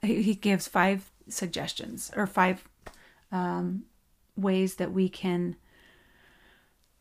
he 0.02 0.34
gives 0.34 0.66
five 0.66 1.12
suggestions 1.28 2.10
or 2.16 2.26
five 2.26 2.64
um, 3.30 3.84
ways 4.36 4.74
that 4.74 4.92
we 4.92 5.08
can 5.08 5.54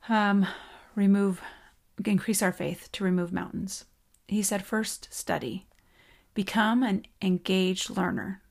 um, 0.08 0.46
remove, 0.94 1.42
increase 2.06 2.44
our 2.44 2.51
faith 2.51 2.89
to 2.92 3.04
remove 3.04 3.34
mountains. 3.34 3.86
He 4.27 4.44
said, 4.44 4.63
first, 4.63 5.12
study. 5.12 5.65
Become 6.36 6.84
an 6.84 7.08
engaged 7.24 7.89
learner. 7.89 8.44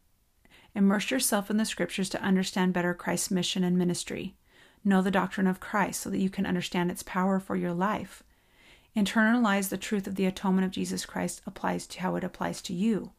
Immerse 0.75 1.11
yourself 1.11 1.51
in 1.51 1.57
the 1.57 1.65
scriptures 1.65 2.09
to 2.11 2.23
understand 2.23 2.73
better 2.73 2.95
Christ's 2.95 3.31
mission 3.31 3.63
and 3.63 3.79
ministry. 3.79 4.35
Know 4.85 5.01
the 5.01 5.11
doctrine 5.11 5.47
of 5.47 5.61
Christ 5.61 6.01
so 6.01 6.11
that 6.11 6.19
you 6.19 6.29
can 6.29 6.47
understand 6.47 6.91
its 6.91 7.03
power 7.03 7.39
for 7.39 7.57
your 7.57 7.73
life. 7.73 8.23
Internalize 8.97 9.69
the 9.69 9.77
truth 9.77 10.07
of 10.07 10.15
the 10.15 10.27
atonement 10.27 10.65
of 10.65 10.71
Jesus 10.71 11.07
Christ 11.07 11.43
applies 11.47 11.87
to 11.87 12.01
how 12.01 12.17
it 12.17 12.25
applies 12.25 12.61
to 12.63 12.75
you. 12.75 13.13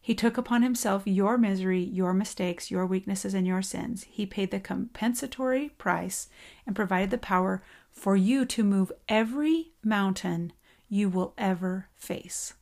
He 0.00 0.14
took 0.14 0.36
upon 0.36 0.62
himself 0.62 1.02
your 1.06 1.38
misery, 1.38 1.82
your 1.82 2.12
mistakes, 2.12 2.70
your 2.70 2.84
weaknesses, 2.84 3.32
and 3.32 3.46
your 3.46 3.62
sins. 3.62 4.04
He 4.04 4.26
paid 4.26 4.50
the 4.50 4.60
compensatory 4.60 5.70
price 5.70 6.28
and 6.66 6.76
provided 6.76 7.10
the 7.10 7.18
power 7.18 7.62
for 7.90 8.14
you 8.14 8.44
to 8.44 8.62
move 8.62 8.92
every 9.08 9.72
mountain 9.82 10.52
you 10.90 11.08
will 11.08 11.32
ever 11.38 11.88
face. 11.96 12.52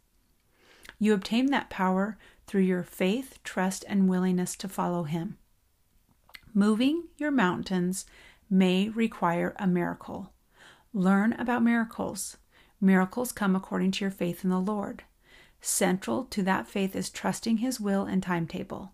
You 1.01 1.15
obtain 1.15 1.47
that 1.47 1.69
power 1.69 2.17
through 2.53 2.61
your 2.61 2.83
faith, 2.83 3.39
trust, 3.45 3.83
and 3.89 4.11
willingness 4.11 4.55
to 4.55 4.69
follow 4.69 5.05
Him. 5.05 5.39
Moving 6.53 7.05
your 7.17 7.31
mountains 7.31 8.05
may 8.51 8.91
require 8.91 9.57
a 9.59 9.67
miracle. 9.67 10.35
Learn 10.93 11.33
about 11.33 11.63
miracles. 11.63 12.37
Miracles 12.79 13.33
come 13.33 13.57
according 13.57 13.93
to 13.93 14.05
your 14.05 14.11
faith 14.11 14.45
in 14.45 14.51
the 14.51 14.61
Lord. 14.61 15.05
Central 15.63 16.25
to 16.25 16.43
that 16.43 16.69
faith 16.69 16.95
is 16.95 17.09
trusting 17.09 17.57
His 17.57 17.81
will 17.81 18.05
and 18.05 18.23
timetable. 18.23 18.93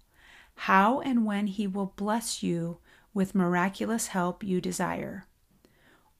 How 0.54 1.00
and 1.00 1.26
when 1.26 1.48
He 1.48 1.66
will 1.66 1.94
bless 1.96 2.44
you 2.44 2.78
with 3.12 3.34
miraculous 3.34 4.06
help 4.06 4.44
you 4.44 4.60
desire. 4.60 5.26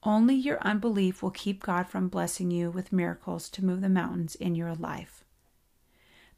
Only 0.03 0.35
your 0.35 0.59
unbelief 0.63 1.23
will 1.23 1.31
keep 1.31 1.63
God 1.63 1.85
from 1.85 2.09
blessing 2.09 2.51
you 2.51 2.73
with 2.73 2.93
miracles 2.93 3.49
to 3.51 3.65
move 3.65 3.81
the 3.81 3.89
mountains 3.89 4.35
in 4.35 4.57
your 4.57 4.75
life. 4.75 5.23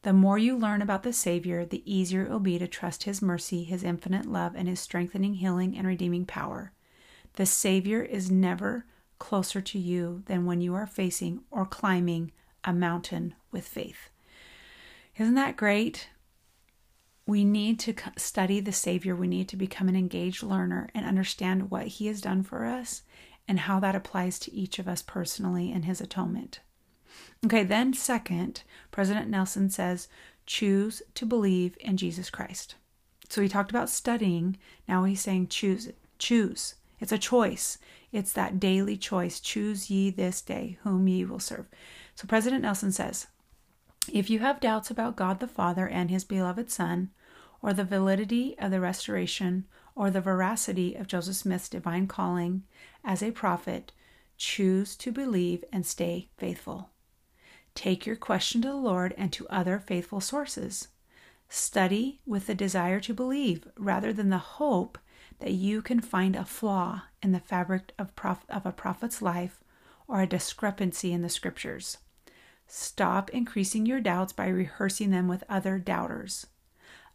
The 0.02 0.12
more 0.14 0.38
you 0.38 0.56
learn 0.56 0.80
about 0.80 1.02
the 1.02 1.12
Savior, 1.12 1.66
the 1.66 1.82
easier 1.90 2.22
it 2.22 2.30
will 2.30 2.40
be 2.40 2.58
to 2.58 2.66
trust 2.66 3.02
His 3.02 3.20
mercy, 3.20 3.64
His 3.64 3.84
infinite 3.84 4.24
love, 4.24 4.54
and 4.56 4.66
His 4.66 4.80
strengthening, 4.80 5.34
healing, 5.34 5.76
and 5.76 5.86
redeeming 5.86 6.24
power. 6.24 6.72
The 7.34 7.46
Savior 7.46 8.02
is 8.02 8.30
never 8.30 8.86
closer 9.18 9.60
to 9.60 9.78
you 9.78 10.22
than 10.26 10.46
when 10.46 10.62
you 10.62 10.74
are 10.74 10.86
facing 10.86 11.42
or 11.50 11.66
climbing 11.66 12.32
a 12.64 12.72
mountain 12.72 13.34
with 13.52 13.68
faith. 13.68 14.08
Isn't 15.16 15.34
that 15.34 15.58
great? 15.58 16.08
We 17.26 17.44
need 17.44 17.78
to 17.80 17.94
study 18.16 18.60
the 18.60 18.72
Savior. 18.72 19.14
We 19.14 19.28
need 19.28 19.48
to 19.50 19.56
become 19.56 19.88
an 19.88 19.96
engaged 19.96 20.42
learner 20.42 20.88
and 20.94 21.04
understand 21.04 21.70
what 21.70 21.86
He 21.86 22.06
has 22.06 22.22
done 22.22 22.42
for 22.42 22.64
us 22.64 23.02
and 23.46 23.60
how 23.60 23.78
that 23.80 23.94
applies 23.94 24.38
to 24.40 24.54
each 24.54 24.78
of 24.78 24.88
us 24.88 25.02
personally 25.02 25.70
in 25.70 25.82
His 25.82 26.00
atonement. 26.00 26.60
Okay, 27.44 27.64
then, 27.64 27.94
second, 27.94 28.62
President 28.90 29.28
Nelson 29.28 29.70
says, 29.70 30.08
choose 30.46 31.02
to 31.14 31.24
believe 31.24 31.76
in 31.80 31.96
Jesus 31.96 32.30
Christ. 32.30 32.74
So 33.28 33.40
he 33.40 33.48
talked 33.48 33.70
about 33.70 33.88
studying. 33.88 34.56
Now 34.88 35.04
he's 35.04 35.20
saying, 35.20 35.48
choose 35.48 35.86
it. 35.86 35.96
Choose. 36.18 36.74
It's 36.98 37.12
a 37.12 37.18
choice. 37.18 37.78
It's 38.12 38.32
that 38.32 38.60
daily 38.60 38.96
choice. 38.96 39.40
Choose 39.40 39.90
ye 39.90 40.10
this 40.10 40.42
day 40.42 40.78
whom 40.82 41.08
ye 41.08 41.24
will 41.24 41.38
serve. 41.38 41.66
So 42.14 42.26
President 42.26 42.62
Nelson 42.62 42.92
says, 42.92 43.28
if 44.12 44.28
you 44.28 44.40
have 44.40 44.60
doubts 44.60 44.90
about 44.90 45.16
God 45.16 45.40
the 45.40 45.46
Father 45.46 45.88
and 45.88 46.10
his 46.10 46.24
beloved 46.24 46.70
Son, 46.70 47.10
or 47.62 47.72
the 47.72 47.84
validity 47.84 48.58
of 48.58 48.70
the 48.70 48.80
restoration, 48.80 49.66
or 49.94 50.10
the 50.10 50.20
veracity 50.20 50.94
of 50.94 51.06
Joseph 51.06 51.36
Smith's 51.36 51.68
divine 51.68 52.06
calling 52.06 52.64
as 53.04 53.22
a 53.22 53.30
prophet, 53.30 53.92
choose 54.36 54.96
to 54.96 55.12
believe 55.12 55.64
and 55.72 55.86
stay 55.86 56.28
faithful. 56.36 56.89
Take 57.74 58.06
your 58.06 58.16
question 58.16 58.62
to 58.62 58.68
the 58.68 58.74
Lord 58.74 59.14
and 59.16 59.32
to 59.32 59.48
other 59.48 59.78
faithful 59.78 60.20
sources. 60.20 60.88
Study 61.48 62.20
with 62.26 62.46
the 62.46 62.54
desire 62.54 63.00
to 63.00 63.14
believe 63.14 63.66
rather 63.76 64.12
than 64.12 64.30
the 64.30 64.38
hope 64.38 64.98
that 65.40 65.52
you 65.52 65.82
can 65.82 66.00
find 66.00 66.36
a 66.36 66.44
flaw 66.44 67.02
in 67.22 67.32
the 67.32 67.40
fabric 67.40 67.92
of, 67.98 68.14
prof- 68.14 68.46
of 68.48 68.66
a 68.66 68.72
prophet's 68.72 69.20
life 69.22 69.64
or 70.06 70.20
a 70.20 70.26
discrepancy 70.26 71.12
in 71.12 71.22
the 71.22 71.28
scriptures. 71.28 71.98
Stop 72.66 73.30
increasing 73.30 73.86
your 73.86 74.00
doubts 74.00 74.32
by 74.32 74.46
rehearsing 74.46 75.10
them 75.10 75.26
with 75.26 75.44
other 75.48 75.78
doubters. 75.78 76.46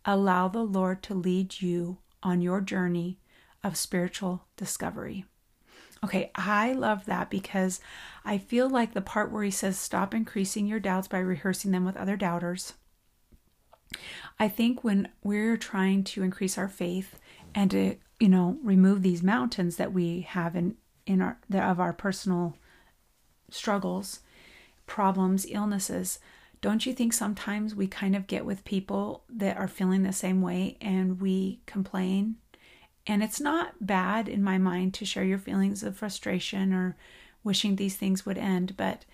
Allow 0.04 0.50
the 0.50 0.64
Lord 0.64 1.02
to 1.04 1.14
lead 1.14 1.62
you 1.62 2.00
on 2.22 2.42
your 2.42 2.60
journey 2.62 3.20
of 3.64 3.78
spiritual 3.78 4.46
discovery. 4.58 5.26
Okay, 6.06 6.30
I 6.36 6.74
love 6.74 7.06
that 7.06 7.32
because 7.32 7.80
I 8.24 8.38
feel 8.38 8.70
like 8.70 8.94
the 8.94 9.02
part 9.02 9.32
where 9.32 9.42
he 9.42 9.50
says, 9.50 9.80
stop 9.80 10.14
increasing 10.14 10.68
your 10.68 10.80
doubts 10.80 11.08
by 11.08 11.18
rehearsing 11.18 11.72
them 11.72 11.84
with 11.84 11.98
other 11.98 12.16
doubters. 12.16 12.74
I 14.40 14.48
think 14.48 14.84
when 14.84 15.08
we're 15.24 15.58
trying 15.58 16.04
to 16.04 16.22
increase 16.22 16.60
our 16.60 16.68
faith 16.68 17.18
and 17.56 17.72
to, 17.72 17.96
you 18.20 18.30
know, 18.30 18.60
remove 18.62 19.02
these 19.02 19.24
mountains 19.24 19.78
that 19.78 19.94
we 19.94 20.22
have 20.22 20.56
in 20.56 20.76
in 21.08 21.22
our 21.22 21.40
of 21.52 21.80
our 21.80 21.92
personal 21.92 22.56
struggles, 23.50 24.20
problems, 24.86 25.48
illnesses. 25.50 26.20
Don't 26.62 26.86
you 26.86 26.94
think 26.94 27.14
sometimes 27.14 27.74
we 27.74 27.88
kind 27.88 28.16
of 28.16 28.28
get 28.28 28.46
with 28.46 28.64
people 28.64 29.24
that 29.28 29.58
are 29.58 29.68
feeling 29.68 30.04
the 30.04 30.14
same 30.14 30.44
way 30.44 30.78
and 30.82 31.20
we 31.20 31.62
complain? 31.66 32.36
And 33.08 33.24
it's 33.24 33.40
not 33.40 33.86
bad 33.86 34.28
in 34.28 34.44
my 34.44 34.58
mind 34.58 34.94
to 34.96 35.06
share 35.06 35.24
your 35.24 35.38
feelings 35.38 35.84
of 35.84 35.98
frustration 35.98 36.74
or 36.74 36.98
wishing 37.44 37.76
these 37.76 37.96
things 37.96 38.26
would 38.26 38.38
end, 38.38 38.76
but 38.76 39.06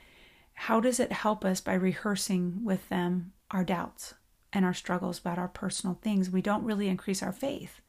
how 0.54 0.80
does 0.80 1.00
it 1.00 1.12
help 1.12 1.44
us 1.44 1.60
by 1.60 1.74
rehearsing 1.74 2.64
with 2.64 2.88
them 2.90 3.34
our 3.50 3.64
doubts 3.64 4.14
and 4.54 4.64
our 4.64 4.74
struggles 4.74 5.20
about 5.20 5.38
our 5.38 5.48
personal 5.48 6.00
things? 6.02 6.30
We 6.30 6.42
don't 6.42 6.64
really 6.64 6.88
increase 6.88 7.22
our 7.22 7.34
faith. 7.34 7.82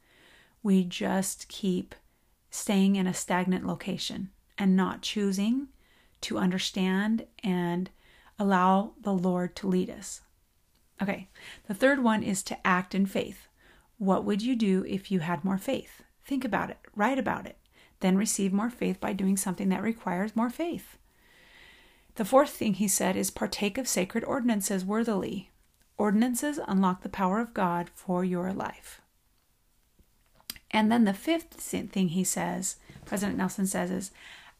We 0.62 0.84
just 0.84 1.48
keep 1.48 1.94
staying 2.50 2.96
in 2.96 3.06
a 3.06 3.14
stagnant 3.14 3.66
location 3.66 4.30
and 4.58 4.76
not 4.76 5.02
choosing 5.02 5.68
to 6.22 6.38
understand 6.38 7.26
and 7.42 7.90
allow 8.38 8.92
the 9.00 9.12
Lord 9.12 9.54
to 9.56 9.68
lead 9.68 9.90
us. 9.90 10.22
Okay, 11.00 11.28
the 11.66 11.74
third 11.74 12.02
one 12.02 12.22
is 12.22 12.42
to 12.44 12.66
act 12.66 12.94
in 12.94 13.06
faith. 13.06 13.48
What 14.02 14.24
would 14.24 14.42
you 14.42 14.56
do 14.56 14.84
if 14.88 15.12
you 15.12 15.20
had 15.20 15.44
more 15.44 15.58
faith? 15.58 16.02
Think 16.24 16.44
about 16.44 16.70
it, 16.70 16.78
write 16.96 17.20
about 17.20 17.46
it, 17.46 17.56
then 18.00 18.18
receive 18.18 18.52
more 18.52 18.68
faith 18.68 18.98
by 18.98 19.12
doing 19.12 19.36
something 19.36 19.68
that 19.68 19.80
requires 19.80 20.34
more 20.34 20.50
faith. 20.50 20.98
The 22.16 22.24
fourth 22.24 22.50
thing 22.50 22.74
he 22.74 22.88
said 22.88 23.14
is 23.14 23.30
partake 23.30 23.78
of 23.78 23.86
sacred 23.86 24.24
ordinances 24.24 24.84
worthily. 24.84 25.50
Ordinances 25.98 26.58
unlock 26.66 27.04
the 27.04 27.08
power 27.08 27.38
of 27.38 27.54
God 27.54 27.92
for 27.94 28.24
your 28.24 28.52
life. 28.52 29.00
And 30.72 30.90
then 30.90 31.04
the 31.04 31.14
fifth 31.14 31.52
thing 31.52 32.08
he 32.08 32.24
says, 32.24 32.78
President 33.04 33.38
Nelson 33.38 33.68
says, 33.68 33.92
is 33.92 34.10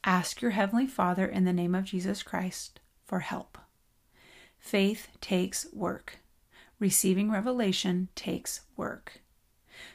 ask 0.05 0.41
your 0.41 0.53
Heavenly 0.53 0.87
Father 0.87 1.27
in 1.27 1.47
the 1.47 1.53
name 1.53 1.75
of 1.75 1.87
Jesus 1.87 2.23
Christ 2.23 2.79
for 3.05 3.19
help. 3.19 3.59
Faith 4.61 5.09
takes 5.21 5.67
work. 5.73 6.19
Receiving 6.79 7.29
revelation 7.29 8.09
takes 8.15 8.61
work. 8.77 9.22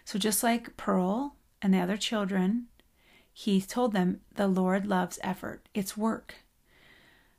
So, 0.06 0.20
just 0.20 0.44
like 0.44 0.78
Pearl 0.78 1.36
and 1.62 1.74
the 1.74 1.80
other 1.80 1.98
children, 1.98 2.68
he 3.32 3.62
told 3.62 3.94
them 3.94 4.22
the 4.34 4.48
Lord 4.48 4.88
loves 4.88 5.20
effort. 5.22 5.70
It's 5.74 5.96
work. 5.96 6.36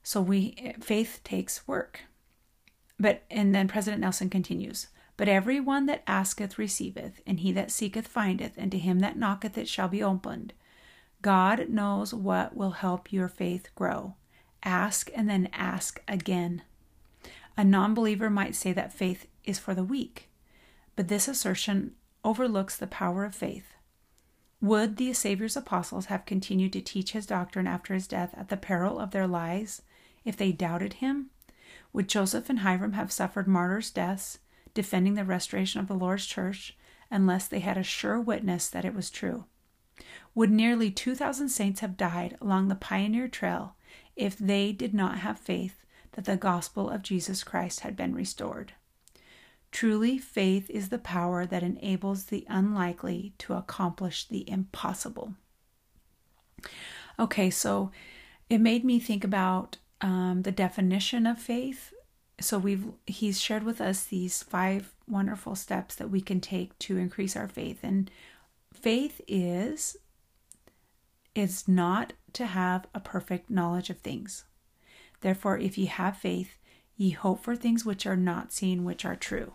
So 0.05 0.23
we 0.23 0.75
faith 0.81 1.21
takes 1.25 1.67
work. 1.67 2.03
But 3.01 3.25
and 3.31 3.55
then 3.55 3.69
President 3.69 4.01
Nelson 4.01 4.31
continues, 4.31 4.87
but 5.17 5.29
every 5.29 5.61
one 5.61 5.87
that 5.87 6.05
asketh 6.07 6.57
receiveth, 6.57 7.21
and 7.27 7.41
he 7.41 7.53
that 7.53 7.71
seeketh 7.71 8.07
findeth, 8.07 8.53
and 8.57 8.71
to 8.73 8.79
him 8.79 9.01
that 9.01 9.19
knocketh 9.19 9.59
it 9.59 9.69
shall 9.69 9.89
be 9.89 10.03
opened. 10.03 10.53
God 11.21 11.69
knows 11.69 12.15
what 12.15 12.57
will 12.57 12.71
help 12.71 13.13
your 13.13 13.29
faith 13.29 13.69
grow. 13.75 14.15
Ask 14.63 15.11
and 15.15 15.29
then 15.29 15.49
ask 15.53 16.01
again. 16.09 16.63
A 17.57 17.65
non 17.65 17.93
believer 17.93 18.31
might 18.31 18.55
say 18.55 18.73
that 18.73 18.93
faith 18.93 19.27
is 19.45 19.59
for 19.59 19.75
the 19.75 19.85
weak, 19.85 20.29
but 20.97 21.09
this 21.09 21.27
assertion 21.27 21.97
overlooks 22.29 22.77
the 22.77 22.87
power 22.87 23.25
of 23.25 23.35
faith. 23.35 23.73
Would 24.61 24.99
the 24.99 25.15
Savior's 25.15 25.57
apostles 25.57 26.07
have 26.07 26.27
continued 26.27 26.75
to 26.75 26.83
teach 26.83 27.13
his 27.13 27.25
doctrine 27.25 27.67
after 27.67 27.95
his 27.95 28.07
death 28.07 28.35
at 28.37 28.51
the 28.51 28.59
peril 28.59 28.99
of 28.99 29.13
their 29.13 29.27
lives 29.27 29.81
if 30.27 30.37
they 30.37 30.53
doubted 30.53 30.95
him? 30.95 31.31
Would 31.95 32.07
Joseph 32.07 32.51
and 32.51 32.59
Hyrum 32.59 32.93
have 32.93 33.11
suffered 33.11 33.49
martyrs' 33.49 33.91
deaths 33.91 34.41
defending 34.75 35.15
the 35.15 35.25
restoration 35.25 35.81
of 35.81 35.89
the 35.89 35.95
Lord's 35.95 36.27
church 36.27 36.77
unless 37.11 37.49
they 37.49 37.61
had 37.61 37.79
a 37.79 37.83
sure 37.83 38.21
witness 38.21 38.69
that 38.69 38.85
it 38.85 38.95
was 38.95 39.09
true? 39.09 39.47
Would 40.35 40.51
nearly 40.51 40.91
2,000 40.91 41.49
saints 41.49 41.81
have 41.81 41.97
died 41.97 42.37
along 42.43 42.69
the 42.69 42.75
pioneer 42.75 43.29
trail 43.29 43.75
if 44.17 44.37
they 44.37 44.73
did 44.73 44.93
not 44.93 45.21
have 45.21 45.39
faith 45.39 45.83
that 46.13 46.27
the 46.27 46.37
gospel 46.37 46.91
of 46.91 47.03
Jesus 47.03 47.43
Christ 47.43 47.81
had 47.81 47.97
been 47.97 48.15
restored? 48.15 48.75
Truly, 49.71 50.19
faith 50.19 50.71
is 50.71 50.89
the 50.89 50.99
power 50.99 51.45
that 51.47 51.63
enables 51.63 52.27
the 52.27 52.47
unlikely 52.49 53.35
to 53.39 53.55
accomplish 53.55 54.27
the 54.27 54.49
impossible. 54.49 55.35
Okay, 57.19 57.51
so 57.51 57.91
it 58.49 58.59
made 58.59 58.85
me 58.85 58.99
think 58.99 59.25
about 59.25 59.77
um, 60.01 60.43
the 60.43 60.53
definition 60.53 61.27
of 61.27 61.39
faith. 61.39 61.93
So 62.41 62.59
we've 62.59 62.85
he's 63.07 63.41
shared 63.41 63.65
with 63.65 63.81
us 63.81 64.05
these 64.05 64.43
five 64.43 64.95
wonderful 65.09 65.57
steps 65.57 65.95
that 65.97 66.11
we 66.11 66.21
can 66.21 66.41
take 66.41 66.79
to 66.81 66.97
increase 66.97 67.37
our 67.37 67.49
faith. 67.49 67.81
And 67.83 68.11
faith 68.73 69.21
is 69.27 69.97
is 71.35 71.69
not 71.69 72.13
to 72.33 72.47
have 72.47 72.87
a 72.95 73.01
perfect 73.01 73.51
knowledge 73.51 73.91
of 73.91 73.99
things. 73.99 74.45
Therefore, 75.21 75.59
if 75.59 75.77
you 75.77 75.89
have 75.89 76.17
faith, 76.17 76.59
ye 76.99 77.11
hope 77.11 77.43
for 77.43 77.57
things 77.57 77.87
which 77.87 78.05
are 78.05 78.17
not 78.17 78.53
seen, 78.53 78.85
which 78.85 79.07
are 79.07 79.17
true. 79.17 79.53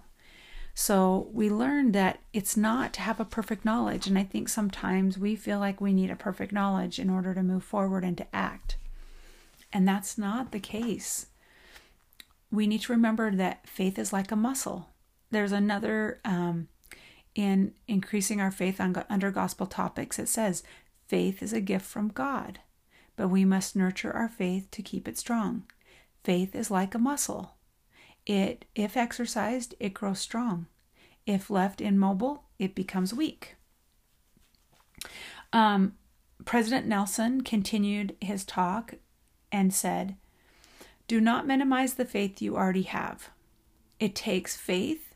So 0.73 1.27
we 1.31 1.49
learned 1.49 1.93
that 1.93 2.19
it's 2.31 2.57
not 2.57 2.93
to 2.93 3.01
have 3.01 3.19
a 3.19 3.25
perfect 3.25 3.63
knowledge. 3.63 4.07
And 4.07 4.17
I 4.17 4.23
think 4.23 4.49
sometimes 4.49 5.19
we 5.19 5.35
feel 5.35 5.59
like 5.59 5.79
we 5.79 5.93
need 5.93 6.09
a 6.09 6.15
perfect 6.15 6.51
knowledge 6.51 6.97
in 6.97 7.11
order 7.11 7.35
to 7.35 7.43
move 7.43 7.63
forward 7.63 8.03
and 8.03 8.17
to 8.17 8.35
act. 8.35 8.77
And 9.71 9.87
that's 9.87 10.17
not 10.17 10.51
the 10.51 10.59
case. 10.59 11.27
We 12.51 12.65
need 12.65 12.81
to 12.81 12.93
remember 12.93 13.29
that 13.35 13.67
faith 13.67 13.99
is 13.99 14.13
like 14.13 14.31
a 14.31 14.35
muscle. 14.35 14.89
There's 15.29 15.51
another 15.51 16.19
um, 16.23 16.69
in 17.35 17.73
increasing 17.87 18.39
our 18.39 18.51
faith 18.51 18.79
on, 18.79 19.03
under 19.09 19.31
gospel 19.31 19.67
topics. 19.67 20.17
It 20.17 20.29
says, 20.29 20.63
faith 21.07 21.43
is 21.43 21.53
a 21.53 21.61
gift 21.61 21.85
from 21.85 22.07
God, 22.07 22.59
but 23.15 23.27
we 23.27 23.45
must 23.45 23.75
nurture 23.75 24.11
our 24.11 24.29
faith 24.29 24.69
to 24.71 24.81
keep 24.81 25.07
it 25.07 25.17
strong. 25.17 25.63
Faith 26.23 26.55
is 26.55 26.71
like 26.71 26.95
a 26.95 26.99
muscle. 26.99 27.55
It, 28.25 28.65
if 28.75 28.95
exercised, 28.95 29.75
it 29.79 29.93
grows 29.93 30.19
strong. 30.19 30.67
If 31.25 31.49
left 31.49 31.81
immobile, 31.81 32.43
it 32.59 32.75
becomes 32.75 33.13
weak. 33.13 33.55
Um, 35.51 35.93
President 36.45 36.87
Nelson 36.87 37.41
continued 37.41 38.15
his 38.21 38.45
talk 38.45 38.95
and 39.51 39.73
said, 39.73 40.15
Do 41.07 41.19
not 41.21 41.47
minimize 41.47 41.95
the 41.95 42.05
faith 42.05 42.41
you 42.41 42.55
already 42.55 42.83
have. 42.83 43.29
It 43.99 44.15
takes 44.15 44.57
faith 44.57 45.13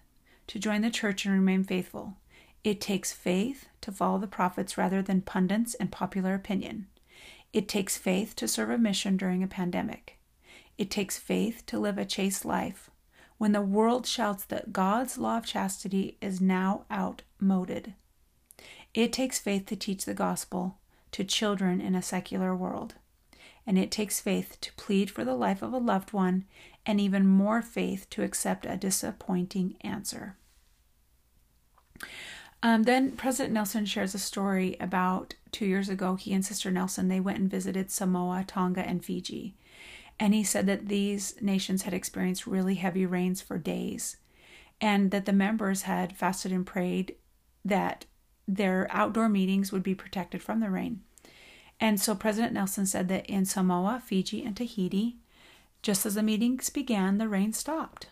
to 0.47 0.59
join 0.59 0.81
the 0.81 0.89
church 0.89 1.25
and 1.25 1.33
remain 1.33 1.63
faithful. 1.63 2.17
It 2.63 2.81
takes 2.81 3.13
faith 3.13 3.67
to 3.81 3.91
follow 3.91 4.17
the 4.17 4.27
prophets 4.27 4.77
rather 4.77 5.01
than 5.01 5.21
pundits 5.21 5.73
and 5.75 5.91
popular 5.91 6.33
opinion. 6.33 6.87
It 7.53 7.67
takes 7.67 7.97
faith 7.97 8.35
to 8.37 8.47
serve 8.47 8.69
a 8.69 8.77
mission 8.77 9.17
during 9.17 9.41
a 9.41 9.47
pandemic. 9.47 10.16
It 10.77 10.91
takes 10.91 11.17
faith 11.17 11.63
to 11.67 11.79
live 11.79 11.97
a 11.97 12.05
chaste 12.05 12.45
life 12.45 12.89
when 13.37 13.51
the 13.51 13.61
world 13.61 14.05
shouts 14.05 14.45
that 14.45 14.73
God's 14.73 15.17
law 15.17 15.37
of 15.37 15.45
chastity 15.45 16.17
is 16.21 16.41
now 16.41 16.85
outmoded. 16.91 17.93
It 18.93 19.13
takes 19.13 19.39
faith 19.39 19.65
to 19.67 19.75
teach 19.75 20.05
the 20.05 20.13
gospel 20.13 20.77
to 21.11 21.23
children 21.23 21.81
in 21.81 21.95
a 21.95 22.01
secular 22.01 22.55
world 22.55 22.95
and 23.67 23.77
it 23.77 23.91
takes 23.91 24.21
faith 24.21 24.57
to 24.61 24.73
plead 24.73 25.11
for 25.11 25.25
the 25.25 25.35
life 25.35 25.61
of 25.61 25.73
a 25.73 25.77
loved 25.77 26.13
one, 26.13 26.45
and 26.85 27.01
even 27.01 27.27
more 27.27 27.61
faith 27.61 28.09
to 28.09 28.23
accept 28.23 28.65
a 28.65 28.77
disappointing 28.77 29.75
answer. 29.81 30.37
Um, 32.63 32.83
then 32.83 33.11
President 33.11 33.53
Nelson 33.53 33.85
shares 33.85 34.15
a 34.15 34.19
story 34.19 34.77
about 34.79 35.35
two 35.51 35.65
years 35.65 35.89
ago. 35.89 36.15
He 36.15 36.33
and 36.33 36.45
Sister 36.45 36.71
Nelson 36.71 37.09
they 37.09 37.19
went 37.19 37.39
and 37.39 37.51
visited 37.51 37.91
Samoa, 37.91 38.45
Tonga, 38.47 38.87
and 38.87 39.03
Fiji, 39.03 39.53
and 40.19 40.33
he 40.33 40.43
said 40.43 40.65
that 40.65 40.87
these 40.87 41.39
nations 41.41 41.83
had 41.83 41.93
experienced 41.93 42.47
really 42.47 42.75
heavy 42.75 43.05
rains 43.05 43.41
for 43.41 43.57
days, 43.57 44.17
and 44.81 45.11
that 45.11 45.25
the 45.25 45.33
members 45.33 45.83
had 45.83 46.15
fasted 46.15 46.51
and 46.51 46.65
prayed 46.65 47.15
that 47.63 48.05
their 48.47 48.87
outdoor 48.91 49.29
meetings 49.29 49.71
would 49.71 49.83
be 49.83 49.95
protected 49.95 50.41
from 50.41 50.59
the 50.59 50.69
rain. 50.69 51.01
And 51.79 51.99
so 51.99 52.15
President 52.15 52.53
Nelson 52.53 52.85
said 52.85 53.07
that 53.09 53.25
in 53.27 53.45
Samoa, 53.45 54.01
Fiji, 54.03 54.43
and 54.43 54.55
Tahiti, 54.55 55.17
just 55.83 56.05
as 56.05 56.15
the 56.15 56.23
meetings 56.23 56.69
began, 56.69 57.17
the 57.17 57.27
rain 57.27 57.53
stopped. 57.53 58.07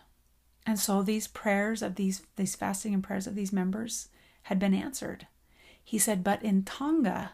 And 0.66 0.80
so 0.80 1.02
these 1.02 1.28
prayers 1.28 1.82
of 1.82 1.96
these 1.96 2.24
these 2.36 2.56
fasting 2.56 2.94
and 2.94 3.04
prayers 3.04 3.28
of 3.28 3.36
these 3.36 3.54
members 3.54 4.10
had 4.44 4.60
been 4.60 4.74
answered. 4.74 5.28
He 5.84 5.98
said, 5.98 6.24
but 6.24 6.44
in 6.44 6.64
Tonga, 6.64 7.34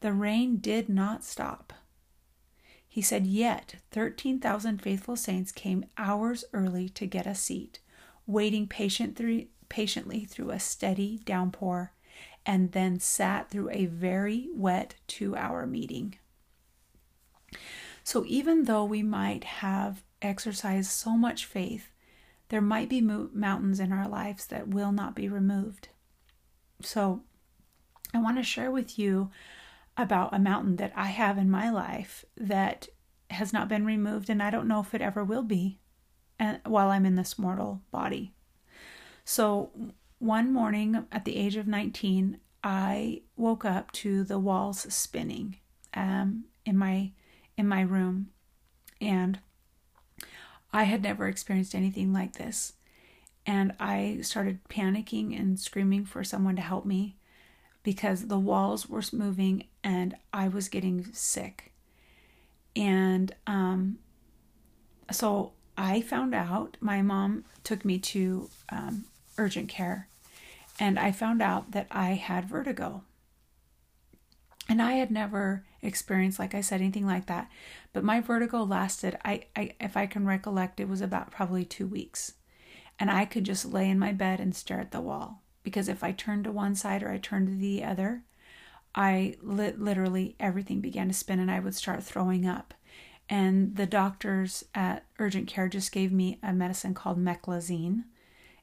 the 0.00 0.12
rain 0.12 0.58
did 0.58 0.88
not 0.88 1.24
stop. 1.24 1.72
He 2.92 3.02
said, 3.02 3.24
yet 3.24 3.76
13,000 3.92 4.82
faithful 4.82 5.14
saints 5.14 5.52
came 5.52 5.86
hours 5.96 6.44
early 6.52 6.88
to 6.88 7.06
get 7.06 7.24
a 7.24 7.36
seat, 7.36 7.78
waiting 8.26 8.66
patient 8.66 9.16
patiently 9.68 10.24
through 10.24 10.50
a 10.50 10.58
steady 10.58 11.20
downpour 11.24 11.92
and 12.44 12.72
then 12.72 12.98
sat 12.98 13.48
through 13.48 13.70
a 13.70 13.86
very 13.86 14.48
wet 14.52 14.96
two 15.06 15.36
hour 15.36 15.68
meeting. 15.68 16.16
So, 18.02 18.24
even 18.26 18.64
though 18.64 18.84
we 18.84 19.04
might 19.04 19.44
have 19.44 20.02
exercised 20.20 20.90
so 20.90 21.16
much 21.16 21.46
faith, 21.46 21.92
there 22.48 22.60
might 22.60 22.88
be 22.88 23.00
mo- 23.00 23.30
mountains 23.32 23.78
in 23.78 23.92
our 23.92 24.08
lives 24.08 24.46
that 24.46 24.66
will 24.66 24.90
not 24.90 25.14
be 25.14 25.28
removed. 25.28 25.90
So, 26.82 27.22
I 28.12 28.18
want 28.18 28.38
to 28.38 28.42
share 28.42 28.72
with 28.72 28.98
you 28.98 29.30
about 30.00 30.34
a 30.34 30.38
mountain 30.38 30.76
that 30.76 30.92
I 30.96 31.06
have 31.06 31.38
in 31.38 31.50
my 31.50 31.70
life 31.70 32.24
that 32.36 32.88
has 33.30 33.52
not 33.52 33.68
been 33.68 33.84
removed, 33.84 34.28
and 34.28 34.42
I 34.42 34.50
don't 34.50 34.68
know 34.68 34.80
if 34.80 34.94
it 34.94 35.00
ever 35.00 35.24
will 35.24 35.42
be 35.42 35.78
and, 36.38 36.60
while 36.66 36.90
I'm 36.90 37.06
in 37.06 37.16
this 37.16 37.38
mortal 37.38 37.82
body. 37.90 38.34
So, 39.24 39.70
one 40.18 40.52
morning 40.52 41.06
at 41.12 41.24
the 41.24 41.36
age 41.36 41.56
of 41.56 41.66
19, 41.66 42.38
I 42.62 43.22
woke 43.36 43.64
up 43.64 43.92
to 43.92 44.24
the 44.24 44.38
walls 44.38 44.80
spinning 44.92 45.56
um, 45.94 46.44
in 46.66 46.76
my 46.76 47.12
in 47.56 47.68
my 47.68 47.82
room, 47.82 48.30
and 49.00 49.38
I 50.72 50.84
had 50.84 51.02
never 51.02 51.28
experienced 51.28 51.74
anything 51.74 52.12
like 52.12 52.34
this. 52.34 52.74
And 53.46 53.74
I 53.80 54.18
started 54.22 54.60
panicking 54.68 55.38
and 55.38 55.58
screaming 55.58 56.04
for 56.04 56.22
someone 56.22 56.56
to 56.56 56.62
help 56.62 56.84
me 56.84 57.16
because 57.82 58.26
the 58.26 58.38
walls 58.38 58.88
were 58.88 59.02
moving 59.12 59.64
and 59.82 60.14
I 60.32 60.48
was 60.48 60.68
getting 60.68 61.12
sick. 61.12 61.72
And 62.76 63.34
um, 63.46 63.98
so 65.10 65.52
I 65.76 66.00
found 66.00 66.34
out, 66.34 66.76
my 66.80 67.02
mom 67.02 67.44
took 67.64 67.84
me 67.84 67.98
to 67.98 68.48
um, 68.70 69.06
urgent 69.38 69.68
care, 69.68 70.08
and 70.78 70.98
I 70.98 71.12
found 71.12 71.42
out 71.42 71.72
that 71.72 71.86
I 71.90 72.10
had 72.10 72.48
vertigo. 72.48 73.02
And 74.68 74.80
I 74.80 74.92
had 74.92 75.10
never 75.10 75.64
experienced, 75.82 76.38
like 76.38 76.54
I 76.54 76.60
said, 76.60 76.80
anything 76.80 77.06
like 77.06 77.26
that. 77.26 77.50
But 77.92 78.04
my 78.04 78.20
vertigo 78.20 78.62
lasted, 78.62 79.18
I, 79.24 79.46
I 79.56 79.74
if 79.80 79.96
I 79.96 80.06
can 80.06 80.26
recollect, 80.26 80.78
it 80.78 80.88
was 80.88 81.00
about 81.00 81.32
probably 81.32 81.64
two 81.64 81.86
weeks. 81.86 82.34
And 82.98 83.10
I 83.10 83.24
could 83.24 83.44
just 83.44 83.64
lay 83.64 83.88
in 83.88 83.98
my 83.98 84.12
bed 84.12 84.38
and 84.38 84.54
stare 84.54 84.78
at 84.78 84.92
the 84.92 85.00
wall 85.00 85.42
because 85.62 85.88
if 85.88 86.04
I 86.04 86.12
turned 86.12 86.44
to 86.44 86.52
one 86.52 86.74
side 86.74 87.02
or 87.02 87.10
I 87.10 87.18
turned 87.18 87.48
to 87.48 87.54
the 87.54 87.82
other, 87.82 88.22
I 88.94 89.36
li- 89.42 89.74
literally 89.76 90.36
everything 90.40 90.80
began 90.80 91.08
to 91.08 91.14
spin 91.14 91.38
and 91.38 91.50
I 91.50 91.60
would 91.60 91.74
start 91.74 92.02
throwing 92.02 92.46
up. 92.46 92.74
And 93.28 93.76
the 93.76 93.86
doctors 93.86 94.64
at 94.74 95.04
urgent 95.18 95.46
care 95.46 95.68
just 95.68 95.92
gave 95.92 96.10
me 96.10 96.38
a 96.42 96.52
medicine 96.52 96.94
called 96.94 97.18
meclizine, 97.18 98.04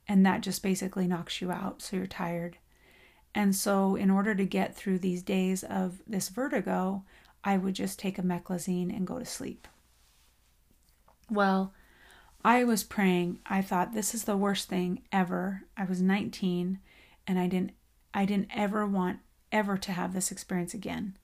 and 0.10 0.26
that 0.26 0.42
just 0.42 0.62
basically 0.62 1.08
knocks 1.08 1.42
you 1.42 1.52
out, 1.52 1.82
so 1.82 1.96
you're 1.96 2.06
tired. 2.06 2.58
And 3.34 3.56
so, 3.56 3.96
in 3.96 4.10
order 4.10 4.36
to 4.36 4.46
get 4.46 4.76
through 4.76 5.00
these 5.00 5.24
days 5.24 5.64
of 5.64 6.02
this 6.06 6.28
vertigo, 6.28 7.04
I 7.46 7.56
would 7.56 7.76
just 7.76 7.98
take 7.98 8.20
a 8.20 8.24
meclizine 8.24 8.94
and 8.94 9.08
go 9.08 9.20
to 9.20 9.26
sleep. 9.26 9.70
Well, 11.30 11.74
I 12.44 12.64
was 12.64 12.84
praying. 12.84 13.40
I 13.46 13.62
thought 13.62 13.94
this 13.94 14.14
is 14.14 14.24
the 14.24 14.38
worst 14.38 14.70
thing 14.70 15.02
ever. 15.12 15.64
I 15.78 15.86
was 15.86 16.02
19 16.02 16.80
and 17.28 17.40
I 17.40 17.48
didn't 17.48 17.72
I 18.14 18.26
didn't 18.26 18.50
ever 18.56 18.88
want 18.88 19.20
ever 19.52 19.78
to 19.78 19.92
have 19.92 20.14
this 20.14 20.32
experience 20.32 20.74
again. 20.74 21.18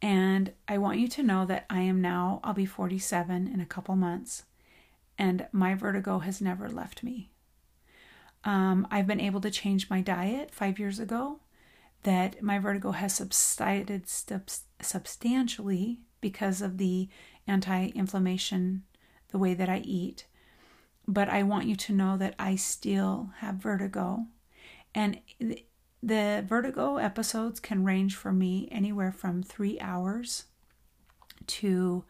And 0.00 0.52
I 0.68 0.78
want 0.78 0.98
you 0.98 1.08
to 1.08 1.22
know 1.22 1.44
that 1.46 1.66
I 1.68 1.80
am 1.80 2.00
now 2.00 2.40
I'll 2.44 2.54
be 2.54 2.66
47 2.66 3.48
in 3.48 3.60
a 3.60 3.66
couple 3.66 3.96
months 3.96 4.44
and 5.18 5.46
my 5.50 5.74
vertigo 5.74 6.20
has 6.20 6.40
never 6.40 6.68
left 6.68 7.02
me. 7.02 7.30
Um, 8.44 8.86
I've 8.90 9.06
been 9.06 9.20
able 9.20 9.40
to 9.40 9.50
change 9.50 9.90
my 9.90 10.00
diet 10.00 10.54
five 10.54 10.78
years 10.78 11.00
ago. 11.00 11.40
That 12.04 12.40
my 12.40 12.60
vertigo 12.60 12.92
has 12.92 13.14
subsided 13.14 14.04
substantially 14.08 15.98
because 16.20 16.62
of 16.62 16.78
the 16.78 17.08
anti 17.48 17.86
inflammation, 17.88 18.84
the 19.30 19.38
way 19.38 19.54
that 19.54 19.68
I 19.68 19.78
eat. 19.78 20.26
But 21.08 21.28
I 21.28 21.42
want 21.42 21.66
you 21.66 21.74
to 21.74 21.92
know 21.92 22.16
that 22.16 22.36
I 22.38 22.54
still 22.54 23.30
have 23.38 23.56
vertigo 23.56 24.26
and 24.94 25.20
the 26.02 26.44
vertigo 26.46 26.96
episodes 26.96 27.60
can 27.60 27.84
range 27.84 28.14
for 28.14 28.32
me 28.32 28.68
anywhere 28.70 29.12
from 29.12 29.42
three 29.42 29.78
hours 29.80 30.44
to 31.46 32.04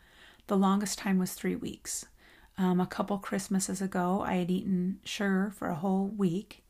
the 0.47 0.57
longest 0.57 0.99
time 0.99 1.19
was 1.19 1.33
three 1.33 1.57
weeks. 1.57 2.07
Um, 2.57 2.81
a 2.81 2.87
couple 2.87 3.19
Christmases 3.19 3.81
ago, 3.81 4.23
I 4.27 4.35
had 4.35 4.51
eaten 4.51 4.99
sugar 5.05 5.53
for 5.55 5.69
a 5.69 5.77
whole 5.77 6.09
week, 6.09 6.65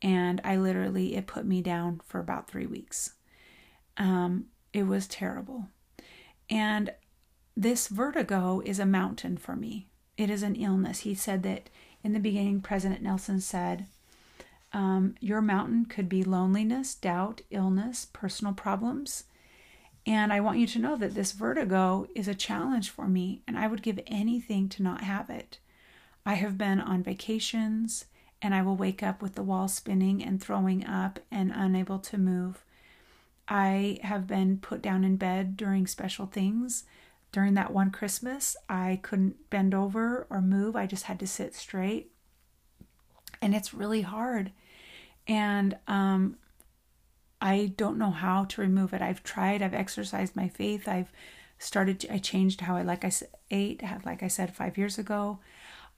and 0.00 0.40
I 0.44 0.56
literally, 0.56 1.16
it 1.16 1.26
put 1.26 1.44
me 1.44 1.62
down 1.62 2.00
for 2.06 2.20
about 2.20 2.48
three 2.48 2.66
weeks. 2.66 3.14
Um, 3.96 4.46
it 4.72 4.84
was 4.84 5.08
terrible. 5.08 5.68
And 6.48 6.92
this 7.56 7.88
vertigo 7.88 8.62
is 8.64 8.78
a 8.78 8.86
mountain 8.86 9.36
for 9.36 9.56
me. 9.56 9.88
It 10.16 10.30
is 10.30 10.42
an 10.42 10.54
illness. 10.54 11.00
He 11.00 11.14
said 11.14 11.42
that 11.42 11.70
in 12.04 12.12
the 12.12 12.20
beginning, 12.20 12.60
President 12.60 13.02
Nelson 13.02 13.40
said, 13.40 13.86
um, 14.72 15.14
your 15.20 15.40
mountain 15.40 15.84
could 15.86 16.08
be 16.08 16.24
loneliness, 16.24 16.94
doubt, 16.94 17.40
illness, 17.50 18.06
personal 18.12 18.52
problems. 18.52 19.24
And 20.06 20.32
I 20.32 20.40
want 20.40 20.58
you 20.58 20.66
to 20.68 20.78
know 20.78 20.96
that 20.96 21.14
this 21.14 21.32
vertigo 21.32 22.06
is 22.14 22.28
a 22.28 22.34
challenge 22.34 22.90
for 22.90 23.08
me, 23.08 23.42
and 23.46 23.58
I 23.58 23.66
would 23.66 23.82
give 23.82 23.98
anything 24.06 24.68
to 24.70 24.82
not 24.82 25.02
have 25.02 25.30
it. 25.30 25.58
I 26.24 26.34
have 26.34 26.56
been 26.56 26.80
on 26.80 27.02
vacations, 27.02 28.04
and 28.40 28.54
I 28.54 28.62
will 28.62 28.76
wake 28.76 29.02
up 29.02 29.22
with 29.22 29.34
the 29.34 29.42
wall 29.42 29.68
spinning 29.68 30.22
and 30.22 30.40
throwing 30.40 30.86
up 30.86 31.18
and 31.30 31.52
unable 31.54 31.98
to 32.00 32.18
move. 32.18 32.64
I 33.48 33.98
have 34.02 34.26
been 34.26 34.58
put 34.58 34.82
down 34.82 35.04
in 35.04 35.16
bed 35.16 35.56
during 35.56 35.86
special 35.86 36.26
things. 36.26 36.84
During 37.32 37.54
that 37.54 37.72
one 37.72 37.90
Christmas, 37.90 38.56
I 38.68 39.00
couldn't 39.02 39.50
bend 39.50 39.74
over 39.74 40.26
or 40.30 40.40
move, 40.40 40.76
I 40.76 40.86
just 40.86 41.04
had 41.04 41.18
to 41.20 41.26
sit 41.26 41.54
straight. 41.54 42.10
And 43.40 43.54
it's 43.54 43.74
really 43.74 44.02
hard 44.02 44.52
and 45.26 45.76
um, 45.86 46.36
I 47.40 47.72
don't 47.76 47.98
know 47.98 48.10
how 48.10 48.44
to 48.44 48.60
remove 48.60 48.92
it. 48.94 49.02
I've 49.02 49.22
tried. 49.22 49.62
I've 49.62 49.74
exercised 49.74 50.36
my 50.36 50.48
faith. 50.48 50.88
I've 50.88 51.12
started. 51.58 52.00
To, 52.00 52.12
I 52.14 52.18
changed 52.18 52.62
how 52.62 52.76
I 52.76 52.82
like 52.82 53.04
I 53.04 53.12
ate. 53.50 53.82
Like 54.04 54.22
I 54.22 54.28
said 54.28 54.54
five 54.54 54.78
years 54.78 54.98
ago, 54.98 55.38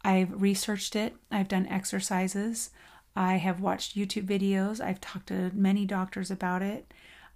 I've 0.04 0.40
researched 0.40 0.96
it. 0.96 1.14
I've 1.30 1.48
done 1.48 1.66
exercises. 1.66 2.70
I 3.14 3.34
have 3.36 3.60
watched 3.60 3.96
YouTube 3.96 4.26
videos. 4.26 4.80
I've 4.80 5.00
talked 5.00 5.28
to 5.28 5.50
many 5.54 5.84
doctors 5.84 6.30
about 6.30 6.62
it. 6.62 6.92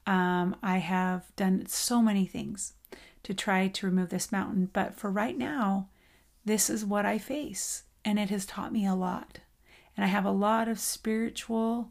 Um, 0.06 0.56
I 0.62 0.78
have 0.78 1.24
done 1.36 1.66
so 1.66 2.00
many 2.00 2.26
things 2.26 2.74
to 3.24 3.34
try 3.34 3.68
to 3.68 3.86
remove 3.86 4.08
this 4.08 4.32
mountain. 4.32 4.70
But 4.72 4.94
for 4.96 5.10
right 5.10 5.36
now, 5.36 5.88
this 6.44 6.68
is 6.70 6.84
what 6.84 7.06
I 7.06 7.18
face, 7.18 7.84
and 8.04 8.18
it 8.18 8.30
has 8.30 8.46
taught 8.46 8.72
me 8.72 8.84
a 8.86 8.94
lot. 8.94 9.38
And 9.96 10.04
I 10.04 10.08
have 10.08 10.24
a 10.24 10.30
lot 10.30 10.68
of 10.68 10.78
spiritual 10.78 11.90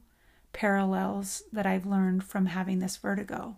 parallels 0.54 1.44
that 1.52 1.66
I've 1.66 1.86
learned 1.86 2.24
from 2.24 2.48
having 2.48 2.80
this 2.80 2.98
vertigo. 2.98 3.58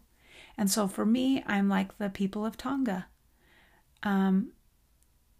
And 0.57 0.69
so 0.69 0.87
for 0.87 1.05
me, 1.05 1.43
I'm 1.47 1.69
like 1.69 1.97
the 1.97 2.09
people 2.09 2.45
of 2.45 2.57
Tonga. 2.57 3.07
Um, 4.03 4.51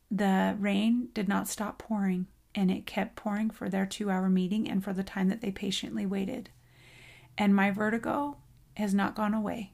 the 0.10 0.56
rain 0.60 1.10
did 1.14 1.28
not 1.28 1.48
stop 1.48 1.78
pouring, 1.80 2.28
and 2.56 2.72
it 2.72 2.86
kept 2.86 3.16
pouring 3.16 3.50
for 3.50 3.70
their 3.70 3.86
two 3.86 4.10
hour 4.10 4.30
meeting 4.30 4.70
and 4.70 4.84
for 4.84 4.94
the 4.94 5.04
time 5.04 5.28
that 5.30 5.42
they 5.42 5.52
patiently 5.52 6.06
waited. 6.06 6.50
And 7.38 7.56
my 7.56 7.72
vertigo 7.72 8.38
has 8.78 8.94
not 8.94 9.16
gone 9.16 9.34
away. 9.34 9.74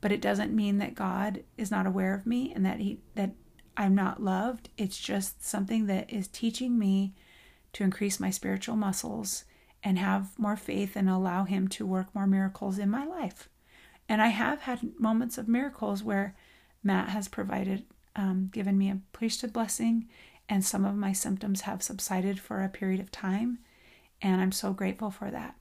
But 0.00 0.12
it 0.12 0.20
doesn't 0.20 0.54
mean 0.54 0.78
that 0.78 0.94
God 0.94 1.42
is 1.56 1.70
not 1.70 1.86
aware 1.86 2.14
of 2.14 2.26
me 2.26 2.52
and 2.54 2.64
that 2.66 2.80
he 2.80 3.00
that 3.14 3.32
I'm 3.76 3.94
not 3.94 4.22
loved. 4.22 4.68
It's 4.76 4.98
just 4.98 5.44
something 5.44 5.86
that 5.86 6.10
is 6.10 6.28
teaching 6.28 6.78
me 6.78 7.14
to 7.76 7.84
increase 7.84 8.18
my 8.18 8.30
spiritual 8.30 8.74
muscles 8.74 9.44
and 9.84 9.98
have 9.98 10.38
more 10.38 10.56
faith 10.56 10.96
and 10.96 11.10
allow 11.10 11.44
Him 11.44 11.68
to 11.68 11.84
work 11.84 12.14
more 12.14 12.26
miracles 12.26 12.78
in 12.78 12.88
my 12.88 13.04
life. 13.04 13.50
And 14.08 14.22
I 14.22 14.28
have 14.28 14.62
had 14.62 14.98
moments 14.98 15.36
of 15.36 15.46
miracles 15.46 16.02
where 16.02 16.34
Matt 16.82 17.10
has 17.10 17.28
provided, 17.28 17.84
um, 18.14 18.48
given 18.50 18.78
me 18.78 18.88
a 18.88 19.00
priesthood 19.12 19.52
blessing, 19.52 20.08
and 20.48 20.64
some 20.64 20.86
of 20.86 20.94
my 20.94 21.12
symptoms 21.12 21.62
have 21.62 21.82
subsided 21.82 22.40
for 22.40 22.62
a 22.62 22.70
period 22.70 22.98
of 22.98 23.10
time. 23.10 23.58
And 24.22 24.40
I'm 24.40 24.52
so 24.52 24.72
grateful 24.72 25.10
for 25.10 25.30
that. 25.30 25.56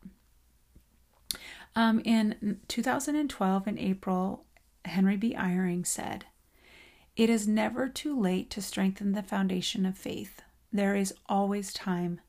Um, 1.76 2.02
in 2.06 2.62
2012, 2.70 3.68
in 3.68 3.78
April, 3.78 4.46
Henry 4.86 5.18
B. 5.18 5.36
Eyring 5.38 5.86
said, 5.86 6.24
It 7.18 7.30
is 7.30 7.46
never 7.46 7.90
too 7.90 8.18
late 8.18 8.50
to 8.52 8.62
strengthen 8.62 9.12
the 9.12 9.24
foundation 9.24 9.86
of 9.86 9.98
faith. 9.98 10.42
There 10.76 10.94
is 10.94 11.14
always 11.30 11.72
time. 11.72 12.20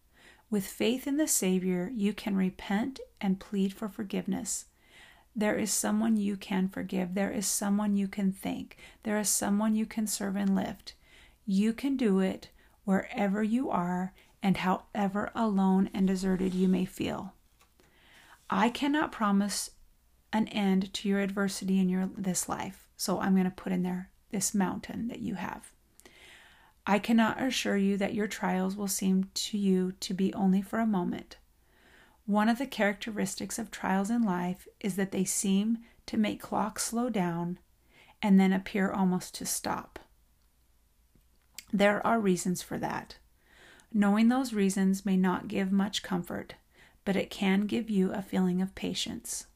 With 0.51 0.69
faith 0.69 1.09
in 1.09 1.17
the 1.17 1.27
Savior, 1.27 1.91
you 1.93 2.13
can 2.13 2.37
repent 2.37 3.01
and 3.21 3.41
plead 3.41 3.75
for 3.75 3.89
forgiveness. 3.89 4.67
There 5.35 5.57
is 5.57 5.73
someone 5.73 6.17
you 6.17 6.37
can 6.37 6.69
forgive. 6.69 7.15
There 7.15 7.33
is 7.33 7.45
someone 7.49 7.97
you 7.97 8.07
can 8.07 8.31
thank. 8.31 8.77
There 9.03 9.19
is 9.19 9.29
someone 9.29 9.75
you 9.75 9.85
can 9.85 10.07
serve 10.07 10.37
and 10.37 10.55
lift. 10.55 10.95
You 11.45 11.73
can 11.73 11.97
do 11.97 12.21
it 12.21 12.51
wherever 12.85 13.43
you 13.43 13.69
are 13.69 14.13
and 14.41 14.59
however 14.59 15.33
alone 15.35 15.91
and 15.93 16.07
deserted 16.07 16.55
you 16.55 16.69
may 16.69 16.85
feel. 16.85 17.35
I 18.49 18.71
cannot 18.71 19.11
promise 19.11 19.73
an 20.33 20.47
end 20.49 20.95
to 20.95 21.09
your 21.09 21.19
adversity 21.19 21.81
in 21.81 21.89
your 21.89 22.09
this 22.17 22.49
life. 22.49 22.87
So 22.97 23.19
I'm 23.19 23.33
going 23.35 23.43
to 23.43 23.51
put 23.51 23.73
in 23.73 23.83
there 23.83 24.11
this 24.31 24.55
mountain 24.55 25.09
that 25.09 25.19
you 25.19 25.35
have. 25.35 25.73
I 26.87 27.01
cannot 27.01 27.43
assure 27.43 27.77
you 27.77 27.97
that 27.97 28.15
your 28.15 28.29
trials 28.29 28.77
will 28.77 28.87
seem 28.89 29.29
to 29.35 29.59
you 29.59 29.93
to 30.01 30.15
be 30.15 30.33
only 30.35 30.63
for 30.63 30.79
a 30.79 30.87
moment. 30.87 31.37
One 32.27 32.49
of 32.49 32.59
the 32.59 32.67
characteristics 32.67 33.59
of 33.59 33.71
trials 33.71 34.09
in 34.09 34.23
life 34.23 34.69
is 34.79 34.95
that 34.95 35.11
they 35.11 35.25
seem 35.25 35.79
to 36.07 36.17
make 36.17 36.41
clocks 36.41 36.85
slow 36.85 37.11
down 37.11 37.59
and 38.23 38.39
then 38.39 38.53
appear 38.53 38.91
almost 38.91 39.35
to 39.37 39.47
stop. 39.47 39.99
There 41.73 42.07
are 42.07 42.21
reasons 42.21 42.63
for 42.63 42.79
that. 42.79 43.17
Knowing 43.93 44.29
those 44.29 44.53
reasons 44.53 45.05
may 45.05 45.17
not 45.17 45.49
give 45.49 45.73
much 45.73 46.03
comfort, 46.05 46.55
but 47.05 47.17
it 47.17 47.31
can 47.31 47.67
give 47.67 47.91
you 47.91 48.13
a 48.13 48.23
feeling 48.23 48.63
of 48.63 48.75
patience. 48.75 49.47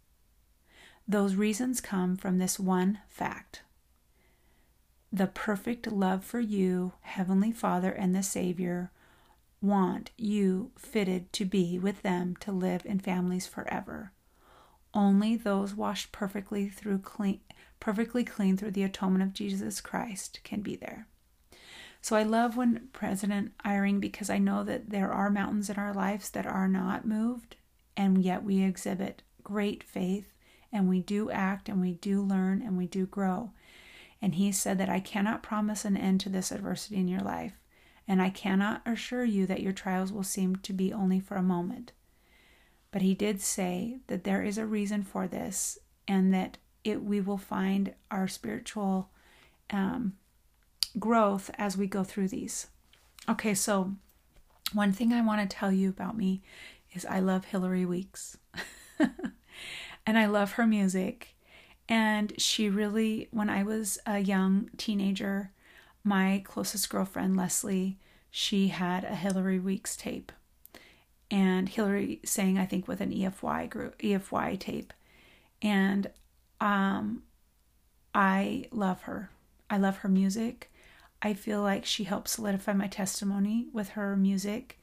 Those 1.07 1.35
reasons 1.37 1.81
come 1.81 2.17
from 2.17 2.39
this 2.39 2.59
one 2.59 2.99
fact 3.09 3.63
the 5.13 5.27
perfect 5.27 5.91
love 5.91 6.25
for 6.25 6.41
you, 6.41 6.93
Heavenly 7.01 7.53
Father 7.53 7.91
and 7.91 8.15
the 8.15 8.23
Savior, 8.23 8.93
want 9.61 10.11
you 10.17 10.71
fitted 10.79 11.33
to 11.35 11.45
be 11.45 11.79
with 11.79 12.03
them 12.03 12.37
to 12.41 12.53
live 12.53 12.87
in 12.87 12.99
families 13.01 13.47
forever. 13.47 14.13
Only 14.95 15.37
those 15.37 15.75
washed 15.75 16.13
perfectly 16.13 16.69
through 16.69 16.99
clean 16.99 17.41
perfectly 17.79 18.25
clean 18.25 18.59
through 18.59 18.73
the 18.73 18.83
atonement 18.83 19.23
of 19.23 19.33
Jesus 19.33 19.81
Christ 19.81 20.41
can 20.45 20.61
be 20.61 20.77
there. 20.77 21.07
So 22.03 22.15
I 22.15 22.25
love 22.25 22.57
when 22.57 22.89
President 22.93 23.53
Eyring 23.65 24.01
because 24.01 24.29
I 24.29 24.39
know 24.39 24.65
that 24.65 24.91
there 24.91 25.11
are 25.11 25.31
mountains 25.31 25.71
in 25.71 25.77
our 25.77 25.95
lives 25.95 26.31
that 26.31 26.47
are 26.47 26.69
not 26.69 27.07
moved, 27.07 27.57
and 27.97 28.23
yet 28.23 28.45
we 28.45 28.63
exhibit 28.63 29.23
great 29.43 29.83
faith 29.83 30.27
and 30.73 30.89
we 30.89 31.01
do 31.01 31.31
act 31.31 31.69
and 31.69 31.81
we 31.81 31.93
do 31.93 32.23
learn 32.23 32.63
and 32.63 32.77
we 32.77 32.87
do 32.87 33.07
grow. 33.07 33.51
And 34.23 34.35
he 34.35 34.53
said 34.53 34.79
that 34.79 34.89
I 34.89 35.01
cannot 35.01 35.43
promise 35.43 35.85
an 35.85 35.97
end 35.97 36.21
to 36.21 36.29
this 36.29 36.51
adversity 36.51 36.97
in 36.97 37.09
your 37.09 37.21
life, 37.21 37.55
and 38.07 38.21
I 38.21 38.31
cannot 38.31 38.83
assure 38.85 39.25
you 39.25 39.47
that 39.47 39.63
your 39.63 39.73
trials 39.73 40.13
will 40.13 40.23
seem 40.23 40.57
to 40.57 40.73
be 40.73 40.93
only 40.93 41.21
for 41.21 41.37
a 41.37 41.43
moment. 41.43 41.93
But 42.91 43.03
he 43.03 43.15
did 43.15 43.41
say 43.41 44.01
that 44.09 44.25
there 44.25 44.43
is 44.43 44.59
a 44.59 44.67
reason 44.67 45.05
for 45.05 45.27
this 45.27 45.79
and 46.09 46.35
that 46.35 46.59
it 46.83 47.03
we 47.03 47.21
will 47.21 47.39
find 47.39 47.95
our 48.11 48.27
spiritual 48.27 49.11
um, 49.71 50.15
growth 50.99 51.51
as 51.57 51.77
we 51.77 51.87
go 51.87 52.03
through 52.03 52.29
these. 52.29 52.67
Okay, 53.29 53.55
so 53.55 53.93
one 54.73 54.93
thing 54.93 55.13
I 55.13 55.21
want 55.21 55.49
to 55.49 55.57
tell 55.57 55.71
you 55.71 55.89
about 55.89 56.17
me 56.17 56.43
is 56.93 57.07
I 57.07 57.21
love 57.21 57.47
Hilary 57.47 57.85
Weeks. 57.85 58.39
and 60.07 60.19
I 60.19 60.27
love 60.27 60.53
her 60.53 60.67
music. 60.67 61.37
And 61.91 62.33
she 62.41 62.71
really, 62.71 63.27
when 63.33 63.51
I 63.51 63.65
was 63.65 63.99
a 64.07 64.21
young 64.21 64.71
teenager, 64.77 65.51
my 66.05 66.41
closest 66.47 66.89
girlfriend, 66.89 67.37
Leslie, 67.37 67.99
she 68.31 68.69
had 68.69 69.03
a 69.03 69.17
Hilary 69.17 69.59
Weeks 69.59 69.97
tape. 69.97 70.31
And 71.33 71.69
Hilary 71.69 72.21
sang, 72.25 72.59
I 72.59 72.65
think, 72.65 72.87
with 72.87 73.01
an 73.01 73.11
EFY 73.11 73.69
group, 73.69 73.99
EFY 73.99 74.59
tape. 74.61 74.93
And 75.61 76.11
um, 76.61 77.25
I 78.15 78.67
love 78.71 79.03
her. 79.03 79.31
I 79.69 79.77
love 79.77 79.99
her 79.99 80.09
music. 80.09 80.73
I 81.21 81.35
feel 81.35 81.61
like 81.61 81.85
she 81.85 82.05
helps 82.05 82.33
solidify 82.33 82.73
my 82.73 82.87
testimony 82.87 83.67
with 83.73 83.91
her 83.91 84.17
music. 84.17 84.79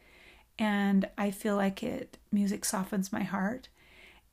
And 0.59 1.07
I 1.17 1.31
feel 1.31 1.55
like 1.55 1.81
it 1.83 2.17
music 2.33 2.65
softens 2.65 3.13
my 3.13 3.23
heart. 3.23 3.69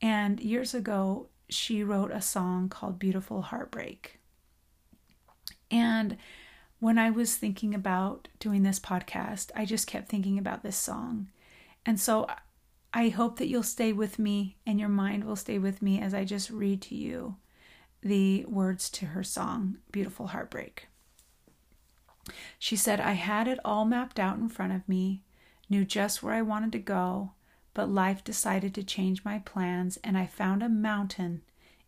And 0.02 0.40
years 0.40 0.74
ago, 0.74 1.28
she 1.48 1.82
wrote 1.84 2.10
a 2.10 2.20
song 2.20 2.68
called 2.68 2.98
Beautiful 2.98 3.42
Heartbreak. 3.42 4.20
And 5.70 6.16
when 6.78 6.98
I 6.98 7.10
was 7.10 7.36
thinking 7.36 7.74
about 7.74 8.28
doing 8.38 8.62
this 8.62 8.78
podcast, 8.78 9.50
I 9.54 9.64
just 9.64 9.86
kept 9.86 10.08
thinking 10.08 10.38
about 10.38 10.62
this 10.62 10.76
song. 10.76 11.28
And 11.86 11.98
so 11.98 12.26
I 12.92 13.08
hope 13.08 13.38
that 13.38 13.48
you'll 13.48 13.62
stay 13.62 13.92
with 13.92 14.18
me 14.18 14.56
and 14.66 14.78
your 14.78 14.88
mind 14.88 15.24
will 15.24 15.36
stay 15.36 15.58
with 15.58 15.82
me 15.82 16.00
as 16.00 16.14
I 16.14 16.24
just 16.24 16.50
read 16.50 16.80
to 16.82 16.94
you 16.94 17.36
the 18.02 18.44
words 18.44 18.90
to 18.90 19.06
her 19.06 19.24
song, 19.24 19.78
Beautiful 19.90 20.28
Heartbreak. 20.28 20.88
She 22.58 22.76
said, 22.76 23.00
I 23.00 23.12
had 23.12 23.48
it 23.48 23.58
all 23.64 23.84
mapped 23.84 24.20
out 24.20 24.38
in 24.38 24.48
front 24.48 24.72
of 24.72 24.88
me, 24.88 25.22
knew 25.68 25.84
just 25.84 26.22
where 26.22 26.34
I 26.34 26.42
wanted 26.42 26.72
to 26.72 26.78
go, 26.78 27.32
but 27.74 27.90
life 27.90 28.24
decided 28.24 28.74
to 28.74 28.84
change 28.84 29.24
my 29.24 29.40
plans 29.40 29.98
and 30.02 30.16
I 30.16 30.26
found 30.26 30.62
a 30.62 30.68
mountain 30.68 31.42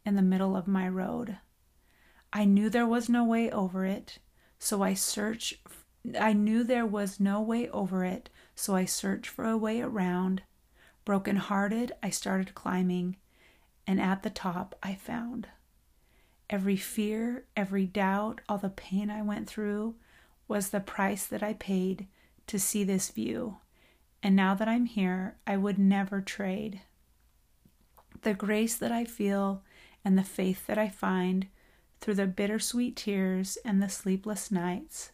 in 0.04 0.16
the 0.16 0.22
middle 0.22 0.56
of 0.56 0.68
my 0.68 0.88
road. 0.88 1.38
I 2.32 2.44
knew 2.44 2.68
there 2.68 2.86
was 2.86 3.08
no 3.08 3.24
way 3.24 3.50
over 3.50 3.86
it, 3.86 4.18
so 4.58 4.82
I 4.82 4.94
searched 4.94 5.54
I 6.20 6.34
knew 6.34 6.62
there 6.62 6.86
was 6.86 7.18
no 7.18 7.40
way 7.40 7.68
over 7.70 8.04
it, 8.04 8.30
so 8.54 8.76
I 8.76 8.84
searched 8.84 9.26
for 9.26 9.44
a 9.44 9.56
way 9.56 9.80
around. 9.80 10.42
Broken 11.04 11.36
hearted, 11.36 11.92
I 12.02 12.10
started 12.10 12.54
climbing, 12.54 13.16
and 13.86 14.00
at 14.00 14.22
the 14.22 14.30
top 14.30 14.76
I 14.82 14.94
found. 14.94 15.48
Every 16.48 16.76
fear, 16.76 17.46
every 17.56 17.86
doubt, 17.86 18.40
all 18.48 18.58
the 18.58 18.68
pain 18.68 19.10
I 19.10 19.22
went 19.22 19.48
through 19.48 19.96
was 20.46 20.70
the 20.70 20.80
price 20.80 21.26
that 21.26 21.42
I 21.42 21.54
paid 21.54 22.06
to 22.46 22.58
see 22.58 22.84
this 22.84 23.10
view. 23.10 23.56
And 24.22 24.34
now 24.34 24.54
that 24.54 24.68
I'm 24.68 24.86
here, 24.86 25.36
I 25.46 25.56
would 25.56 25.78
never 25.78 26.20
trade. 26.20 26.80
The 28.22 28.34
grace 28.34 28.76
that 28.76 28.92
I 28.92 29.04
feel 29.04 29.62
and 30.04 30.18
the 30.18 30.24
faith 30.24 30.66
that 30.66 30.78
I 30.78 30.88
find 30.88 31.46
through 32.00 32.14
the 32.14 32.26
bittersweet 32.26 32.96
tears 32.96 33.58
and 33.64 33.82
the 33.82 33.88
sleepless 33.88 34.50
nights. 34.50 35.12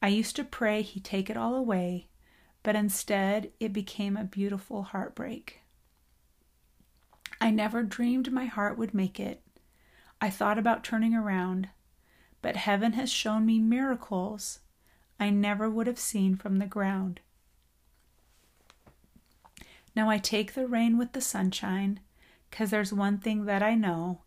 I 0.00 0.08
used 0.08 0.36
to 0.36 0.44
pray 0.44 0.82
He 0.82 1.00
take 1.00 1.28
it 1.28 1.36
all 1.36 1.54
away, 1.54 2.08
but 2.62 2.76
instead 2.76 3.52
it 3.58 3.72
became 3.72 4.16
a 4.16 4.24
beautiful 4.24 4.84
heartbreak. 4.84 5.60
I 7.40 7.50
never 7.50 7.82
dreamed 7.82 8.32
my 8.32 8.46
heart 8.46 8.78
would 8.78 8.94
make 8.94 9.18
it, 9.20 9.42
I 10.20 10.30
thought 10.30 10.58
about 10.58 10.82
turning 10.82 11.14
around, 11.14 11.68
but 12.42 12.56
heaven 12.56 12.94
has 12.94 13.10
shown 13.10 13.46
me 13.46 13.60
miracles 13.60 14.60
I 15.20 15.30
never 15.30 15.68
would 15.70 15.86
have 15.86 15.98
seen 15.98 16.36
from 16.36 16.58
the 16.58 16.66
ground. 16.66 17.20
Now 19.94 20.10
I 20.10 20.18
take 20.18 20.54
the 20.54 20.66
rain 20.66 20.98
with 20.98 21.12
the 21.12 21.20
sunshine, 21.20 22.00
'cause 22.50 22.70
there's 22.70 22.92
one 22.92 23.18
thing 23.18 23.44
that 23.46 23.62
I 23.62 23.74
know 23.74 24.22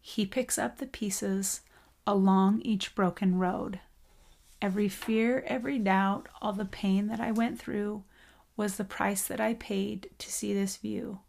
He 0.00 0.26
picks 0.26 0.58
up 0.58 0.78
the 0.78 0.86
pieces 0.86 1.62
along 2.06 2.60
each 2.60 2.94
broken 2.94 3.38
road. 3.38 3.80
Every 4.60 4.88
fear, 4.88 5.42
every 5.46 5.78
doubt, 5.78 6.28
all 6.40 6.52
the 6.52 6.64
pain 6.64 7.06
that 7.08 7.20
I 7.20 7.32
went 7.32 7.58
through 7.58 8.04
was 8.56 8.76
the 8.76 8.84
price 8.84 9.26
that 9.26 9.40
I 9.40 9.54
paid 9.54 10.10
to 10.18 10.32
see 10.32 10.54
this 10.54 10.76
view. 10.76 11.20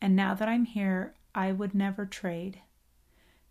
And 0.00 0.16
now 0.16 0.34
that 0.34 0.48
I'm 0.48 0.64
here, 0.64 1.14
I 1.34 1.52
would 1.52 1.74
never 1.74 2.06
trade 2.06 2.60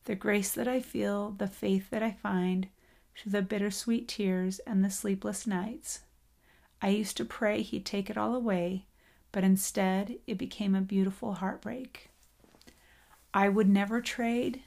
the 0.05 0.15
grace 0.15 0.51
that 0.53 0.67
I 0.67 0.79
feel, 0.79 1.31
the 1.31 1.47
faith 1.47 1.89
that 1.91 2.01
I 2.01 2.11
find 2.11 2.67
through 3.15 3.31
the 3.31 3.41
bittersweet 3.41 4.07
tears 4.07 4.59
and 4.59 4.83
the 4.83 4.89
sleepless 4.89 5.45
nights. 5.45 6.01
I 6.81 6.89
used 6.89 7.17
to 7.17 7.25
pray 7.25 7.61
He'd 7.61 7.85
take 7.85 8.09
it 8.09 8.17
all 8.17 8.33
away, 8.33 8.87
but 9.31 9.43
instead 9.43 10.17
it 10.27 10.37
became 10.37 10.75
a 10.75 10.81
beautiful 10.81 11.33
heartbreak. 11.35 12.09
I 13.33 13.49
would 13.49 13.69
never 13.69 14.01
trade 14.01 14.63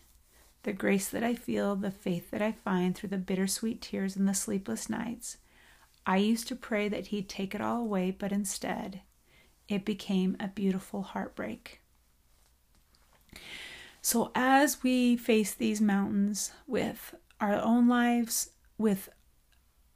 the 0.62 0.72
grace 0.72 1.08
that 1.10 1.22
I 1.22 1.34
feel, 1.34 1.76
the 1.76 1.90
faith 1.90 2.30
that 2.30 2.40
I 2.40 2.52
find 2.52 2.94
through 2.94 3.10
the 3.10 3.18
bittersweet 3.18 3.82
tears 3.82 4.16
and 4.16 4.26
the 4.26 4.34
sleepless 4.34 4.88
nights. 4.88 5.36
I 6.06 6.16
used 6.16 6.48
to 6.48 6.56
pray 6.56 6.88
that 6.88 7.08
He'd 7.08 7.28
take 7.28 7.54
it 7.54 7.60
all 7.60 7.80
away, 7.80 8.10
but 8.10 8.32
instead 8.32 9.02
it 9.68 9.84
became 9.84 10.36
a 10.40 10.48
beautiful 10.48 11.02
heartbreak. 11.02 11.80
So, 14.00 14.30
as 14.34 14.82
we 14.82 15.16
face 15.16 15.54
these 15.54 15.80
mountains 15.80 16.52
with 16.66 17.14
our 17.40 17.54
own 17.54 17.88
lives, 17.88 18.50
with 18.76 19.08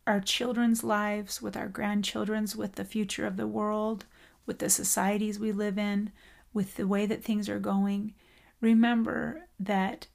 our 0.06 0.20
children's 0.20 0.82
lives, 0.82 1.42
with 1.42 1.56
our 1.56 1.68
grandchildren's, 1.68 2.56
with 2.56 2.76
the 2.76 2.84
future 2.84 3.26
of 3.26 3.36
the 3.36 3.46
world, 3.46 4.06
with 4.48 4.58
the 4.58 4.68
societies 4.68 5.38
we 5.38 5.52
live 5.52 5.78
in, 5.78 6.10
with 6.52 6.74
the 6.74 6.88
way 6.88 7.06
that 7.06 7.22
things 7.22 7.48
are 7.48 7.60
going, 7.60 8.14
remember 8.60 9.46
that 9.60 10.08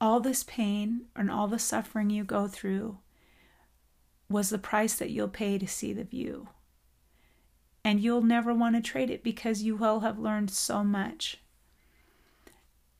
all 0.00 0.20
this 0.20 0.42
pain 0.44 1.02
and 1.14 1.30
all 1.30 1.48
the 1.48 1.58
suffering 1.58 2.08
you 2.08 2.24
go 2.24 2.48
through 2.48 2.96
was 4.30 4.48
the 4.48 4.58
price 4.58 4.94
that 4.94 5.10
you'll 5.10 5.28
pay 5.28 5.58
to 5.58 5.68
see 5.68 5.92
the 5.92 6.04
view. 6.04 6.48
And 7.84 8.00
you'll 8.00 8.22
never 8.22 8.54
want 8.54 8.76
to 8.76 8.80
trade 8.80 9.10
it 9.10 9.22
because 9.22 9.62
you 9.62 9.76
will 9.76 10.00
have 10.00 10.18
learned 10.18 10.50
so 10.50 10.82
much 10.82 11.38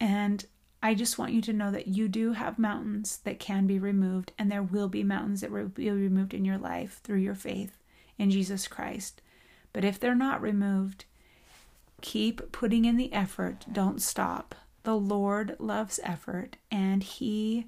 and 0.00 0.44
I 0.82 0.94
just 0.94 1.18
want 1.18 1.32
you 1.32 1.42
to 1.42 1.52
know 1.52 1.70
that 1.72 1.88
you 1.88 2.08
do 2.08 2.32
have 2.32 2.58
mountains 2.58 3.18
that 3.24 3.40
can 3.40 3.66
be 3.66 3.78
removed, 3.78 4.32
and 4.38 4.50
there 4.50 4.62
will 4.62 4.88
be 4.88 5.02
mountains 5.02 5.40
that 5.40 5.50
will 5.50 5.68
be 5.68 5.90
removed 5.90 6.34
in 6.34 6.44
your 6.44 6.58
life 6.58 7.00
through 7.02 7.18
your 7.18 7.34
faith 7.34 7.76
in 8.16 8.30
Jesus 8.30 8.68
Christ. 8.68 9.20
But 9.72 9.84
if 9.84 9.98
they're 10.00 10.14
not 10.14 10.42
removed, 10.42 11.04
keep 12.00 12.52
putting 12.52 12.84
in 12.84 12.96
the 12.96 13.12
effort. 13.12 13.66
Don't 13.72 14.00
stop. 14.02 14.54
The 14.84 14.96
Lord 14.96 15.56
loves 15.58 16.00
effort, 16.02 16.56
and 16.70 17.02
He 17.02 17.66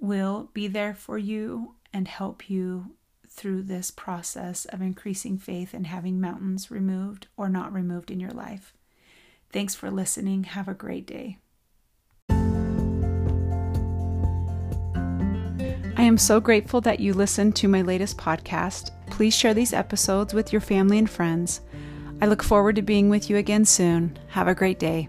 will 0.00 0.50
be 0.52 0.66
there 0.66 0.94
for 0.94 1.16
you 1.16 1.74
and 1.92 2.08
help 2.08 2.50
you 2.50 2.96
through 3.28 3.62
this 3.62 3.90
process 3.90 4.64
of 4.66 4.82
increasing 4.82 5.38
faith 5.38 5.72
and 5.72 5.86
having 5.86 6.20
mountains 6.20 6.70
removed 6.70 7.28
or 7.36 7.48
not 7.48 7.72
removed 7.72 8.10
in 8.10 8.20
your 8.20 8.30
life. 8.30 8.74
Thanks 9.50 9.74
for 9.74 9.90
listening. 9.90 10.44
Have 10.44 10.68
a 10.68 10.74
great 10.74 11.06
day. 11.06 11.38
I 15.94 16.04
am 16.04 16.18
so 16.18 16.40
grateful 16.40 16.80
that 16.82 17.00
you 17.00 17.14
listened 17.14 17.54
to 17.56 17.68
my 17.68 17.82
latest 17.82 18.18
podcast. 18.18 18.90
Please 19.22 19.36
share 19.36 19.54
these 19.54 19.72
episodes 19.72 20.34
with 20.34 20.52
your 20.52 20.60
family 20.60 20.98
and 20.98 21.08
friends. 21.08 21.60
I 22.20 22.26
look 22.26 22.42
forward 22.42 22.74
to 22.74 22.82
being 22.82 23.08
with 23.08 23.30
you 23.30 23.36
again 23.36 23.64
soon. 23.64 24.18
Have 24.30 24.48
a 24.48 24.54
great 24.56 24.80
day. 24.80 25.08